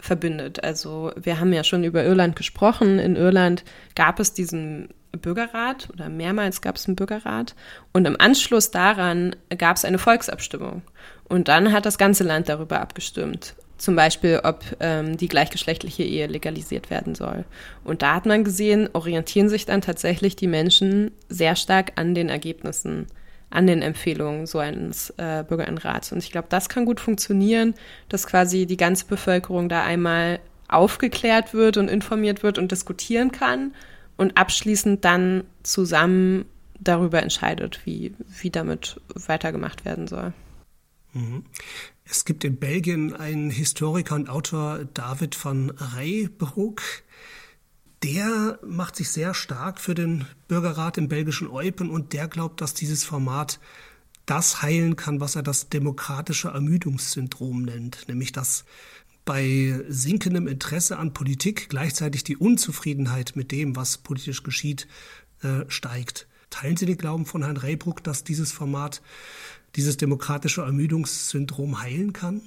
verbindet. 0.00 0.62
Also 0.64 1.12
wir 1.16 1.40
haben 1.40 1.52
ja 1.52 1.64
schon 1.64 1.84
über 1.84 2.04
Irland 2.04 2.34
gesprochen. 2.36 2.98
In 2.98 3.16
Irland 3.16 3.64
gab 3.94 4.20
es 4.20 4.32
diesen 4.32 4.88
Bürgerrat 5.18 5.88
oder 5.92 6.08
mehrmals 6.08 6.60
gab 6.60 6.76
es 6.76 6.86
einen 6.86 6.96
Bürgerrat 6.96 7.54
und 7.92 8.06
im 8.06 8.20
Anschluss 8.20 8.70
daran 8.70 9.36
gab 9.56 9.76
es 9.76 9.84
eine 9.84 9.98
Volksabstimmung 9.98 10.82
und 11.28 11.48
dann 11.48 11.72
hat 11.72 11.86
das 11.86 11.98
ganze 11.98 12.24
Land 12.24 12.48
darüber 12.48 12.80
abgestimmt. 12.80 13.54
Zum 13.78 13.94
Beispiel, 13.94 14.40
ob 14.42 14.64
ähm, 14.80 15.16
die 15.16 15.28
gleichgeschlechtliche 15.28 16.02
Ehe 16.02 16.26
legalisiert 16.26 16.90
werden 16.90 17.14
soll. 17.14 17.44
Und 17.84 18.02
da 18.02 18.16
hat 18.16 18.26
man 18.26 18.42
gesehen, 18.42 18.88
orientieren 18.92 19.48
sich 19.48 19.66
dann 19.66 19.82
tatsächlich 19.82 20.34
die 20.34 20.48
Menschen 20.48 21.12
sehr 21.28 21.54
stark 21.54 21.92
an 21.94 22.12
den 22.12 22.28
Ergebnissen, 22.28 23.06
an 23.50 23.68
den 23.68 23.80
Empfehlungen 23.82 24.46
so 24.46 24.58
eines 24.58 25.10
äh, 25.10 25.44
Bürgerinnenrats. 25.46 26.10
Und 26.10 26.18
ich 26.18 26.32
glaube, 26.32 26.48
das 26.50 26.68
kann 26.68 26.86
gut 26.86 26.98
funktionieren, 26.98 27.74
dass 28.08 28.26
quasi 28.26 28.66
die 28.66 28.76
ganze 28.76 29.06
Bevölkerung 29.06 29.68
da 29.68 29.84
einmal 29.84 30.40
aufgeklärt 30.66 31.54
wird 31.54 31.76
und 31.76 31.88
informiert 31.88 32.42
wird 32.42 32.58
und 32.58 32.72
diskutieren 32.72 33.30
kann 33.30 33.72
und 34.18 34.36
abschließend 34.36 35.04
dann 35.04 35.44
zusammen 35.62 36.44
darüber 36.78 37.22
entscheidet, 37.22 37.80
wie, 37.84 38.14
wie 38.40 38.50
damit 38.50 39.00
weitergemacht 39.14 39.84
werden 39.86 40.06
soll. 40.06 40.34
Mhm. 41.14 41.44
Es 42.04 42.24
gibt 42.24 42.44
in 42.44 42.56
Belgien 42.56 43.14
einen 43.14 43.50
Historiker 43.50 44.14
und 44.14 44.28
Autor 44.28 44.84
David 44.94 45.42
van 45.42 45.70
Reybroek. 45.70 46.82
Der 48.02 48.58
macht 48.64 48.96
sich 48.96 49.10
sehr 49.10 49.34
stark 49.34 49.80
für 49.80 49.94
den 49.94 50.26
Bürgerrat 50.46 50.98
im 50.98 51.08
belgischen 51.08 51.48
Eupen 51.48 51.90
und 51.90 52.12
der 52.12 52.28
glaubt, 52.28 52.60
dass 52.60 52.74
dieses 52.74 53.04
Format 53.04 53.58
das 54.26 54.62
heilen 54.62 54.96
kann, 54.96 55.20
was 55.20 55.36
er 55.36 55.42
das 55.42 55.68
demokratische 55.68 56.48
Ermüdungssyndrom 56.48 57.62
nennt, 57.62 58.06
nämlich 58.08 58.30
dass 58.30 58.64
bei 59.28 59.78
sinkendem 59.90 60.48
Interesse 60.48 60.98
an 60.98 61.12
Politik 61.12 61.68
gleichzeitig 61.68 62.24
die 62.24 62.38
Unzufriedenheit 62.38 63.32
mit 63.34 63.52
dem, 63.52 63.76
was 63.76 63.98
politisch 63.98 64.42
geschieht, 64.42 64.88
äh, 65.42 65.66
steigt. 65.68 66.26
Teilen 66.48 66.78
Sie 66.78 66.86
den 66.86 66.96
Glauben 66.96 67.26
von 67.26 67.42
Herrn 67.42 67.58
Reybruck, 67.58 68.02
dass 68.02 68.24
dieses 68.24 68.52
Format 68.52 69.02
dieses 69.76 69.98
demokratische 69.98 70.62
Ermüdungssyndrom 70.62 71.82
heilen 71.82 72.14
kann? 72.14 72.40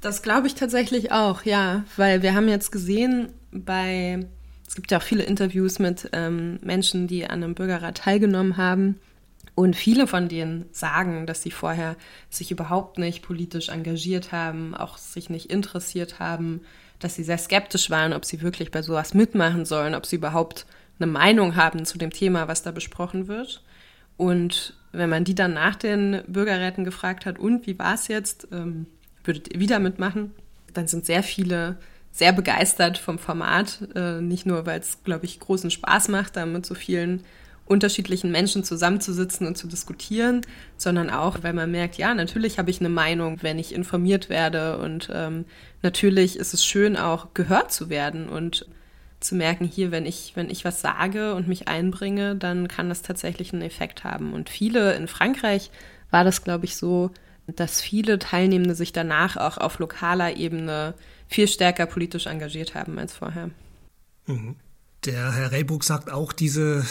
Das 0.00 0.22
glaube 0.22 0.48
ich 0.48 0.56
tatsächlich 0.56 1.12
auch, 1.12 1.44
ja, 1.44 1.84
weil 1.96 2.22
wir 2.22 2.34
haben 2.34 2.48
jetzt 2.48 2.72
gesehen 2.72 3.28
bei, 3.52 4.26
es 4.66 4.74
gibt 4.74 4.90
ja 4.90 4.98
auch 4.98 5.02
viele 5.02 5.22
Interviews 5.22 5.78
mit 5.78 6.10
ähm, 6.12 6.58
Menschen, 6.60 7.06
die 7.06 7.24
an 7.24 7.44
einem 7.44 7.54
Bürgerrat 7.54 7.98
teilgenommen 7.98 8.56
haben, 8.56 8.96
und 9.58 9.74
viele 9.74 10.06
von 10.06 10.28
denen 10.28 10.66
sagen, 10.70 11.26
dass 11.26 11.42
sie 11.42 11.50
vorher 11.50 11.96
sich 12.30 12.52
überhaupt 12.52 12.96
nicht 12.96 13.22
politisch 13.22 13.70
engagiert 13.70 14.30
haben, 14.30 14.76
auch 14.76 14.98
sich 14.98 15.30
nicht 15.30 15.50
interessiert 15.50 16.20
haben, 16.20 16.60
dass 17.00 17.16
sie 17.16 17.24
sehr 17.24 17.38
skeptisch 17.38 17.90
waren, 17.90 18.12
ob 18.12 18.24
sie 18.24 18.40
wirklich 18.40 18.70
bei 18.70 18.82
sowas 18.82 19.14
mitmachen 19.14 19.64
sollen, 19.64 19.96
ob 19.96 20.06
sie 20.06 20.14
überhaupt 20.14 20.64
eine 21.00 21.10
Meinung 21.10 21.56
haben 21.56 21.84
zu 21.86 21.98
dem 21.98 22.12
Thema, 22.12 22.46
was 22.46 22.62
da 22.62 22.70
besprochen 22.70 23.26
wird. 23.26 23.64
Und 24.16 24.74
wenn 24.92 25.10
man 25.10 25.24
die 25.24 25.34
dann 25.34 25.54
nach 25.54 25.74
den 25.74 26.22
Bürgerräten 26.28 26.84
gefragt 26.84 27.26
hat, 27.26 27.40
und 27.40 27.66
wie 27.66 27.80
war 27.80 27.94
es 27.94 28.06
jetzt, 28.06 28.46
ähm, 28.52 28.86
würdet 29.24 29.52
ihr 29.52 29.58
wieder 29.58 29.80
mitmachen, 29.80 30.34
dann 30.72 30.86
sind 30.86 31.04
sehr 31.04 31.24
viele 31.24 31.78
sehr 32.12 32.32
begeistert 32.32 32.96
vom 32.96 33.18
Format. 33.18 33.80
Äh, 33.96 34.20
nicht 34.20 34.46
nur, 34.46 34.66
weil 34.66 34.78
es, 34.78 35.02
glaube 35.02 35.24
ich, 35.24 35.40
großen 35.40 35.72
Spaß 35.72 36.10
macht, 36.10 36.36
da 36.36 36.46
mit 36.46 36.64
so 36.64 36.76
vielen 36.76 37.24
unterschiedlichen 37.68 38.30
Menschen 38.30 38.64
zusammenzusitzen 38.64 39.46
und 39.46 39.56
zu 39.56 39.66
diskutieren, 39.66 40.42
sondern 40.76 41.10
auch, 41.10 41.42
weil 41.42 41.52
man 41.52 41.70
merkt, 41.70 41.96
ja, 41.96 42.14
natürlich 42.14 42.58
habe 42.58 42.70
ich 42.70 42.80
eine 42.80 42.88
Meinung, 42.88 43.38
wenn 43.42 43.58
ich 43.58 43.74
informiert 43.74 44.28
werde 44.28 44.78
und 44.78 45.10
ähm, 45.12 45.44
natürlich 45.82 46.38
ist 46.38 46.54
es 46.54 46.64
schön, 46.64 46.96
auch 46.96 47.34
gehört 47.34 47.72
zu 47.72 47.90
werden 47.90 48.28
und 48.28 48.66
zu 49.20 49.34
merken, 49.34 49.64
hier, 49.64 49.90
wenn 49.90 50.06
ich, 50.06 50.32
wenn 50.36 50.50
ich 50.50 50.64
was 50.64 50.80
sage 50.80 51.34
und 51.34 51.48
mich 51.48 51.68
einbringe, 51.68 52.36
dann 52.36 52.68
kann 52.68 52.88
das 52.88 53.02
tatsächlich 53.02 53.52
einen 53.52 53.62
Effekt 53.62 54.04
haben. 54.04 54.32
Und 54.32 54.48
viele 54.48 54.94
in 54.94 55.08
Frankreich 55.08 55.70
war 56.10 56.24
das, 56.24 56.44
glaube 56.44 56.66
ich, 56.66 56.76
so, 56.76 57.10
dass 57.46 57.80
viele 57.80 58.18
Teilnehmende 58.18 58.74
sich 58.74 58.92
danach 58.92 59.36
auch 59.36 59.58
auf 59.58 59.78
lokaler 59.78 60.36
Ebene 60.36 60.94
viel 61.26 61.48
stärker 61.48 61.86
politisch 61.86 62.26
engagiert 62.26 62.74
haben 62.74 62.98
als 62.98 63.14
vorher. 63.14 63.50
Mhm. 64.26 64.56
Der 65.04 65.32
Herr 65.32 65.52
Rehbruck 65.52 65.84
sagt 65.84 66.10
auch, 66.10 66.32
diese 66.32 66.84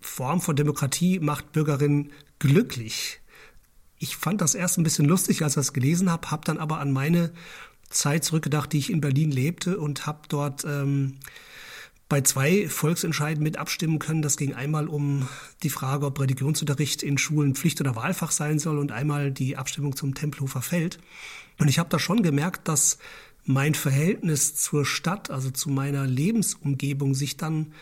Form 0.00 0.40
von 0.40 0.56
Demokratie 0.56 1.18
macht 1.18 1.52
Bürgerinnen 1.52 2.12
glücklich. 2.38 3.20
Ich 3.98 4.16
fand 4.16 4.40
das 4.40 4.54
erst 4.54 4.78
ein 4.78 4.84
bisschen 4.84 5.06
lustig, 5.06 5.42
als 5.42 5.52
ich 5.52 5.56
das 5.56 5.72
gelesen 5.72 6.10
habe, 6.10 6.30
habe 6.30 6.44
dann 6.44 6.58
aber 6.58 6.78
an 6.78 6.92
meine 6.92 7.32
Zeit 7.90 8.24
zurückgedacht, 8.24 8.72
die 8.72 8.78
ich 8.78 8.90
in 8.90 9.00
Berlin 9.00 9.30
lebte 9.30 9.78
und 9.78 10.06
habe 10.06 10.20
dort 10.28 10.64
ähm, 10.64 11.16
bei 12.08 12.22
zwei 12.22 12.68
Volksentscheiden 12.68 13.42
mit 13.42 13.58
abstimmen 13.58 13.98
können. 13.98 14.22
Das 14.22 14.36
ging 14.36 14.54
einmal 14.54 14.88
um 14.88 15.28
die 15.62 15.70
Frage, 15.70 16.06
ob 16.06 16.20
Religionsunterricht 16.20 17.02
in 17.02 17.18
Schulen 17.18 17.54
Pflicht 17.54 17.80
oder 17.80 17.96
Wahlfach 17.96 18.30
sein 18.30 18.58
soll 18.58 18.78
und 18.78 18.92
einmal 18.92 19.30
die 19.30 19.56
Abstimmung 19.56 19.94
zum 19.94 20.14
Tempelhofer 20.14 20.62
Feld. 20.62 20.98
Und 21.58 21.68
ich 21.68 21.78
habe 21.78 21.88
da 21.90 21.98
schon 21.98 22.22
gemerkt, 22.22 22.68
dass 22.68 22.98
mein 23.44 23.74
Verhältnis 23.74 24.54
zur 24.54 24.84
Stadt, 24.84 25.30
also 25.30 25.50
zu 25.50 25.70
meiner 25.70 26.06
Lebensumgebung, 26.06 27.14
sich 27.14 27.36
dann 27.36 27.72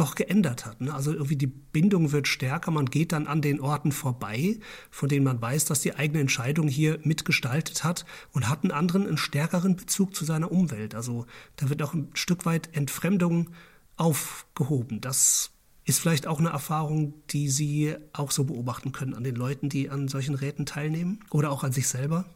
doch 0.00 0.14
geändert 0.14 0.66
hat. 0.66 0.80
Ne? 0.80 0.94
Also 0.94 1.12
irgendwie 1.12 1.36
die 1.36 1.46
Bindung 1.46 2.12
wird 2.12 2.28
stärker, 2.28 2.70
man 2.70 2.86
geht 2.86 3.12
dann 3.12 3.26
an 3.26 3.42
den 3.42 3.60
Orten 3.60 3.92
vorbei, 3.92 4.58
von 4.90 5.08
denen 5.08 5.24
man 5.24 5.40
weiß, 5.40 5.64
dass 5.66 5.80
die 5.80 5.94
eigene 5.94 6.20
Entscheidung 6.20 6.68
hier 6.68 6.98
mitgestaltet 7.02 7.84
hat 7.84 8.04
und 8.32 8.48
hat 8.48 8.64
einen 8.64 8.72
anderen, 8.72 9.06
einen 9.06 9.18
stärkeren 9.18 9.76
Bezug 9.76 10.14
zu 10.14 10.24
seiner 10.24 10.52
Umwelt. 10.52 10.94
Also 10.94 11.26
da 11.56 11.68
wird 11.68 11.82
auch 11.82 11.94
ein 11.94 12.10
Stück 12.14 12.46
weit 12.46 12.70
Entfremdung 12.76 13.50
aufgehoben. 13.96 15.00
Das 15.00 15.50
ist 15.84 16.00
vielleicht 16.00 16.26
auch 16.26 16.38
eine 16.38 16.50
Erfahrung, 16.50 17.14
die 17.30 17.48
Sie 17.48 17.94
auch 18.12 18.30
so 18.30 18.44
beobachten 18.44 18.92
können 18.92 19.14
an 19.14 19.24
den 19.24 19.34
Leuten, 19.34 19.68
die 19.68 19.90
an 19.90 20.08
solchen 20.08 20.34
Räten 20.34 20.66
teilnehmen 20.66 21.20
oder 21.30 21.50
auch 21.50 21.64
an 21.64 21.72
sich 21.72 21.88
selber? 21.88 22.26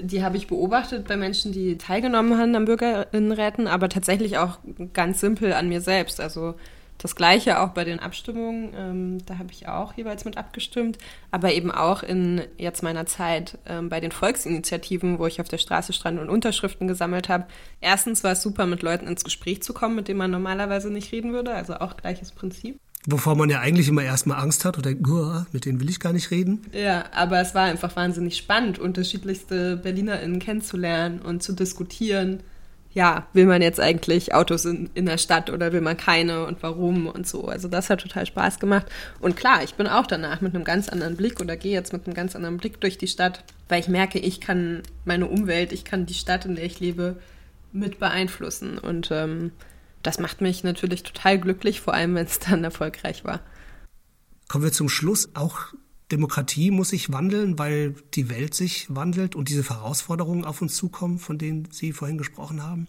Die 0.00 0.22
habe 0.22 0.36
ich 0.36 0.46
beobachtet 0.46 1.06
bei 1.06 1.16
Menschen, 1.16 1.52
die 1.52 1.76
teilgenommen 1.76 2.38
haben 2.38 2.54
an 2.54 2.64
Bürgerinnenräten, 2.64 3.66
aber 3.66 3.88
tatsächlich 3.88 4.38
auch 4.38 4.58
ganz 4.92 5.20
simpel 5.20 5.52
an 5.52 5.68
mir 5.68 5.80
selbst. 5.80 6.20
Also 6.20 6.54
das 7.02 7.16
gleiche 7.16 7.58
auch 7.60 7.70
bei 7.70 7.82
den 7.84 7.98
Abstimmungen, 7.98 8.72
ähm, 8.76 9.26
da 9.26 9.38
habe 9.38 9.50
ich 9.50 9.66
auch 9.66 9.94
jeweils 9.94 10.24
mit 10.24 10.36
abgestimmt, 10.36 10.98
aber 11.32 11.52
eben 11.52 11.72
auch 11.72 12.04
in 12.04 12.42
jetzt 12.58 12.84
meiner 12.84 13.06
Zeit 13.06 13.58
ähm, 13.66 13.88
bei 13.88 13.98
den 13.98 14.12
Volksinitiativen, 14.12 15.18
wo 15.18 15.26
ich 15.26 15.40
auf 15.40 15.48
der 15.48 15.58
Straße 15.58 15.92
stand 15.92 16.20
und 16.20 16.28
Unterschriften 16.28 16.86
gesammelt 16.86 17.28
habe. 17.28 17.46
Erstens 17.80 18.22
war 18.22 18.32
es 18.32 18.42
super, 18.42 18.66
mit 18.66 18.82
Leuten 18.82 19.08
ins 19.08 19.24
Gespräch 19.24 19.64
zu 19.64 19.74
kommen, 19.74 19.96
mit 19.96 20.06
denen 20.06 20.18
man 20.18 20.30
normalerweise 20.30 20.90
nicht 20.90 21.10
reden 21.10 21.32
würde, 21.32 21.52
also 21.52 21.74
auch 21.74 21.96
gleiches 21.96 22.30
Prinzip. 22.30 22.78
Wovor 23.08 23.34
man 23.34 23.50
ja 23.50 23.58
eigentlich 23.58 23.88
immer 23.88 24.04
erstmal 24.04 24.38
Angst 24.38 24.64
hat 24.64 24.78
oder 24.78 24.94
denkt, 24.94 25.52
mit 25.52 25.64
denen 25.64 25.80
will 25.80 25.90
ich 25.90 25.98
gar 25.98 26.12
nicht 26.12 26.30
reden. 26.30 26.62
Ja, 26.72 27.06
aber 27.12 27.40
es 27.40 27.52
war 27.52 27.64
einfach 27.64 27.96
wahnsinnig 27.96 28.36
spannend, 28.36 28.78
unterschiedlichste 28.78 29.76
BerlinerInnen 29.76 30.38
kennenzulernen 30.38 31.20
und 31.20 31.42
zu 31.42 31.52
diskutieren 31.52 32.44
ja, 32.94 33.26
will 33.32 33.46
man 33.46 33.62
jetzt 33.62 33.80
eigentlich 33.80 34.34
Autos 34.34 34.64
in, 34.64 34.90
in 34.94 35.06
der 35.06 35.18
Stadt 35.18 35.48
oder 35.50 35.72
will 35.72 35.80
man 35.80 35.96
keine 35.96 36.44
und 36.46 36.62
warum 36.62 37.06
und 37.06 37.26
so. 37.26 37.46
Also 37.46 37.68
das 37.68 37.88
hat 37.88 38.02
total 38.02 38.26
Spaß 38.26 38.58
gemacht. 38.58 38.86
Und 39.20 39.36
klar, 39.36 39.62
ich 39.62 39.74
bin 39.74 39.86
auch 39.86 40.06
danach 40.06 40.40
mit 40.40 40.54
einem 40.54 40.64
ganz 40.64 40.88
anderen 40.88 41.16
Blick 41.16 41.40
oder 41.40 41.56
gehe 41.56 41.72
jetzt 41.72 41.92
mit 41.92 42.06
einem 42.06 42.14
ganz 42.14 42.36
anderen 42.36 42.58
Blick 42.58 42.80
durch 42.80 42.98
die 42.98 43.08
Stadt, 43.08 43.44
weil 43.68 43.80
ich 43.80 43.88
merke, 43.88 44.18
ich 44.18 44.40
kann 44.40 44.82
meine 45.04 45.26
Umwelt, 45.26 45.72
ich 45.72 45.84
kann 45.84 46.06
die 46.06 46.14
Stadt, 46.14 46.44
in 46.44 46.56
der 46.56 46.64
ich 46.64 46.80
lebe, 46.80 47.16
mit 47.72 47.98
beeinflussen. 47.98 48.76
Und 48.76 49.10
ähm, 49.10 49.52
das 50.02 50.18
macht 50.18 50.42
mich 50.42 50.62
natürlich 50.62 51.02
total 51.02 51.38
glücklich, 51.38 51.80
vor 51.80 51.94
allem 51.94 52.14
wenn 52.14 52.26
es 52.26 52.40
dann 52.40 52.62
erfolgreich 52.62 53.24
war. 53.24 53.40
Kommen 54.48 54.64
wir 54.64 54.72
zum 54.72 54.90
Schluss. 54.90 55.30
Auch 55.34 55.72
Demokratie 56.12 56.70
muss 56.70 56.90
sich 56.90 57.10
wandeln, 57.10 57.58
weil 57.58 57.94
die 58.14 58.28
Welt 58.28 58.54
sich 58.54 58.86
wandelt 58.94 59.34
und 59.34 59.48
diese 59.48 59.68
Herausforderungen 59.68 60.44
auf 60.44 60.62
uns 60.62 60.76
zukommen, 60.76 61.18
von 61.18 61.38
denen 61.38 61.68
Sie 61.72 61.92
vorhin 61.92 62.18
gesprochen 62.18 62.62
haben. 62.62 62.86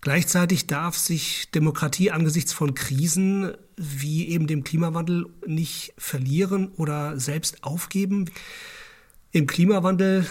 Gleichzeitig 0.00 0.66
darf 0.66 0.96
sich 0.96 1.50
Demokratie 1.50 2.10
angesichts 2.10 2.52
von 2.52 2.74
Krisen 2.74 3.52
wie 3.76 4.28
eben 4.28 4.46
dem 4.46 4.64
Klimawandel 4.64 5.26
nicht 5.46 5.92
verlieren 5.98 6.72
oder 6.76 7.20
selbst 7.20 7.62
aufgeben. 7.62 8.30
Im 9.32 9.46
Klimawandel 9.46 10.26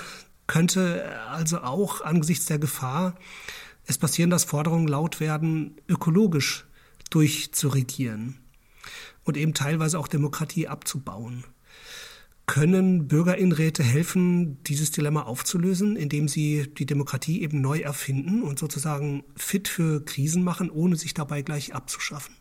könnte 0.47 1.19
also 1.29 1.59
auch 1.59 2.01
angesichts 2.01 2.45
der 2.45 2.59
Gefahr 2.59 3.15
es 3.85 3.97
passieren, 3.99 4.31
dass 4.31 4.45
Forderungen 4.45 4.87
laut 4.87 5.19
werden, 5.19 5.75
ökologisch 5.87 6.65
durchzuregieren 7.11 8.39
und 9.23 9.37
eben 9.37 9.53
teilweise 9.53 9.99
auch 9.99 10.07
Demokratie 10.07 10.67
abzubauen. 10.67 11.43
Können 12.47 13.08
Bürgerinnenräte 13.08 13.81
helfen, 13.81 14.62
dieses 14.63 14.91
Dilemma 14.91 15.23
aufzulösen, 15.23 15.95
indem 15.95 16.27
sie 16.27 16.71
die 16.77 16.86
Demokratie 16.86 17.41
eben 17.41 17.60
neu 17.60 17.79
erfinden 17.79 18.43
und 18.43 18.60
sozusagen 18.60 19.23
fit 19.36 19.67
für 19.67 20.05
Krisen 20.05 20.43
machen, 20.43 20.69
ohne 20.69 20.95
sich 20.95 21.15
dabei 21.15 21.41
gleich 21.41 21.73
abzuschaffen? 21.73 22.36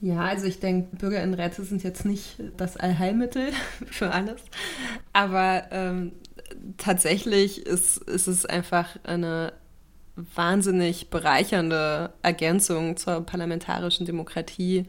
Ja, 0.00 0.22
also 0.22 0.46
ich 0.46 0.58
denke, 0.58 0.96
Bürgerinnenräte 0.96 1.62
sind 1.64 1.84
jetzt 1.84 2.04
nicht 2.04 2.42
das 2.56 2.76
Allheilmittel 2.76 3.52
für 3.86 4.10
alles, 4.10 4.40
aber 5.12 5.64
ähm, 5.70 6.12
tatsächlich 6.76 7.66
ist, 7.66 7.98
ist 7.98 8.26
es 8.26 8.44
einfach 8.46 8.96
eine 9.04 9.52
wahnsinnig 10.16 11.08
bereichernde 11.08 12.12
Ergänzung 12.22 12.96
zur 12.96 13.24
parlamentarischen 13.24 14.04
Demokratie, 14.04 14.86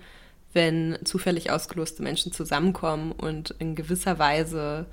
wenn 0.53 0.97
zufällig 1.03 1.51
ausgeloste 1.51 2.03
Menschen 2.03 2.31
zusammenkommen 2.31 3.11
und 3.11 3.51
in 3.59 3.75
gewisser 3.75 4.19
Weise 4.19 4.85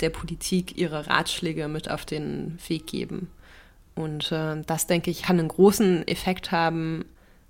der 0.00 0.10
Politik 0.10 0.76
ihre 0.76 1.06
Ratschläge 1.06 1.68
mit 1.68 1.90
auf 1.90 2.04
den 2.04 2.58
Weg 2.66 2.86
geben. 2.86 3.28
Und 3.94 4.32
äh, 4.32 4.62
das, 4.66 4.86
denke 4.86 5.10
ich, 5.10 5.22
kann 5.22 5.38
einen 5.38 5.48
großen 5.48 6.06
Effekt 6.08 6.50
haben, 6.50 7.04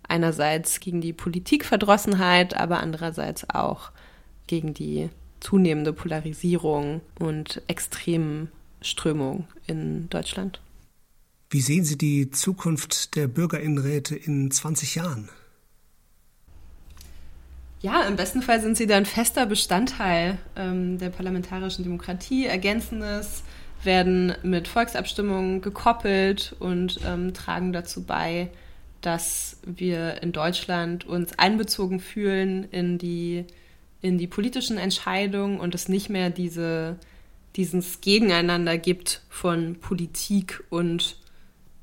einerseits 0.06 0.80
gegen 0.80 1.00
die 1.00 1.14
Politikverdrossenheit, 1.14 2.54
aber 2.54 2.80
andererseits 2.80 3.48
auch 3.48 3.90
gegen 4.46 4.74
die 4.74 5.08
zunehmende 5.40 5.92
Polarisierung 5.92 7.00
und 7.18 7.62
extremen 7.68 8.50
Strömung 8.82 9.46
in 9.66 10.08
Deutschland. 10.10 10.60
Wie 11.50 11.60
sehen 11.60 11.84
Sie 11.84 11.96
die 11.96 12.30
Zukunft 12.30 13.14
der 13.16 13.28
Bürgerinnenräte 13.28 14.16
in 14.16 14.50
20 14.50 14.96
Jahren? 14.96 15.28
Ja, 17.84 18.04
im 18.04 18.16
besten 18.16 18.40
Fall 18.40 18.62
sind 18.62 18.78
sie 18.78 18.86
dann 18.86 19.04
fester 19.04 19.44
Bestandteil 19.44 20.38
ähm, 20.56 20.96
der 20.96 21.10
parlamentarischen 21.10 21.84
Demokratie. 21.84 22.46
Ergänzendes 22.46 23.42
werden 23.82 24.32
mit 24.42 24.68
Volksabstimmungen 24.68 25.60
gekoppelt 25.60 26.56
und 26.60 27.00
ähm, 27.06 27.34
tragen 27.34 27.74
dazu 27.74 28.04
bei, 28.04 28.48
dass 29.02 29.58
wir 29.66 30.22
in 30.22 30.32
Deutschland 30.32 31.04
uns 31.04 31.38
einbezogen 31.38 32.00
fühlen 32.00 32.64
in 32.70 32.96
die, 32.96 33.44
in 34.00 34.16
die 34.16 34.28
politischen 34.28 34.78
Entscheidungen 34.78 35.60
und 35.60 35.74
es 35.74 35.86
nicht 35.86 36.08
mehr 36.08 36.30
diese, 36.30 36.96
dieses 37.54 38.00
Gegeneinander 38.00 38.78
gibt 38.78 39.20
von 39.28 39.76
Politik 39.78 40.64
und, 40.70 41.18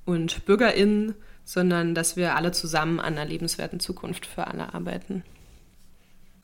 und 0.05 0.45
BürgerInnen, 0.47 1.13
sondern 1.45 1.93
dass 1.93 2.15
wir 2.15 2.35
alle 2.35 2.53
zusammen 2.53 2.99
an 2.99 3.19
einer 3.19 3.25
lebenswerten 3.25 3.79
Zukunft 3.79 4.25
für 4.25 4.47
alle 4.47 4.73
arbeiten. 4.73 5.21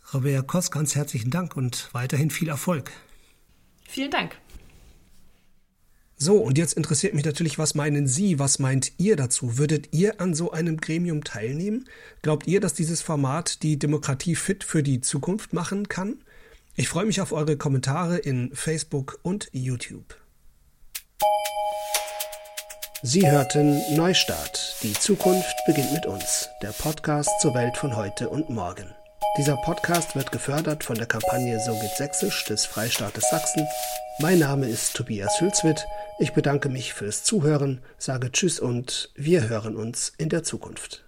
Rabea 0.10 0.42
Koss, 0.42 0.72
ganz 0.72 0.96
herzlichen 0.96 1.32
Dank 1.32 1.58
und 1.58 1.90
weiterhin 1.94 2.30
viel 2.30 2.48
Erfolg. 2.48 2.92
Vielen 3.88 4.12
Dank. 4.12 4.38
So, 6.20 6.38
und 6.38 6.58
jetzt 6.58 6.74
interessiert 6.74 7.14
mich 7.14 7.26
natürlich, 7.26 7.60
was 7.60 7.76
meinen 7.76 8.08
Sie, 8.08 8.40
was 8.40 8.58
meint 8.58 8.94
ihr 8.98 9.16
dazu? 9.16 9.58
Würdet 9.58 9.94
ihr 9.94 10.20
an 10.20 10.34
so 10.34 10.52
einem 10.52 10.78
Gremium 10.78 11.24
teilnehmen? 11.24 11.88
Glaubt 12.24 12.48
ihr, 12.48 12.60
dass 12.60 12.74
dieses 12.74 13.02
Format 13.02 13.62
die 13.62 13.78
Demokratie 13.78 14.36
fit 14.36 14.64
für 14.64 14.82
die 14.82 15.02
Zukunft 15.02 15.54
machen 15.54 15.90
kann? 15.90 16.24
Ich 16.76 16.90
freue 16.90 17.06
mich 17.06 17.22
auf 17.22 17.34
eure 17.34 17.58
Kommentare 17.58 18.18
in 18.18 18.52
Facebook 18.56 19.20
und 19.22 19.50
YouTube. 19.52 20.16
Sie 23.04 23.30
hörten 23.30 23.80
Neustart. 23.96 24.78
Die 24.82 24.94
Zukunft 24.94 25.56
beginnt 25.68 25.94
mit 25.94 26.08
uns. 26.08 26.50
Der 26.64 26.72
Podcast 26.72 27.30
zur 27.42 27.54
Welt 27.54 27.78
von 27.78 27.96
heute 27.96 28.30
und 28.30 28.50
morgen. 28.50 28.97
Dieser 29.38 29.56
Podcast 29.58 30.16
wird 30.16 30.32
gefördert 30.32 30.84
von 30.84 30.96
der 30.96 31.06
Kampagne 31.06 31.60
So 31.60 31.72
geht 31.80 31.96
Sächsisch 31.96 32.46
des 32.46 32.66
Freistaates 32.66 33.30
Sachsen. 33.30 33.68
Mein 34.20 34.40
Name 34.40 34.68
ist 34.68 34.96
Tobias 34.96 35.40
Hülswit. 35.40 35.86
Ich 36.20 36.34
bedanke 36.34 36.70
mich 36.70 36.94
fürs 36.94 37.24
Zuhören, 37.24 37.82
sage 38.00 38.32
Tschüss 38.32 38.60
und 38.60 39.12
wir 39.16 39.48
hören 39.48 39.76
uns 39.76 40.14
in 40.18 40.30
der 40.30 40.44
Zukunft. 40.44 41.07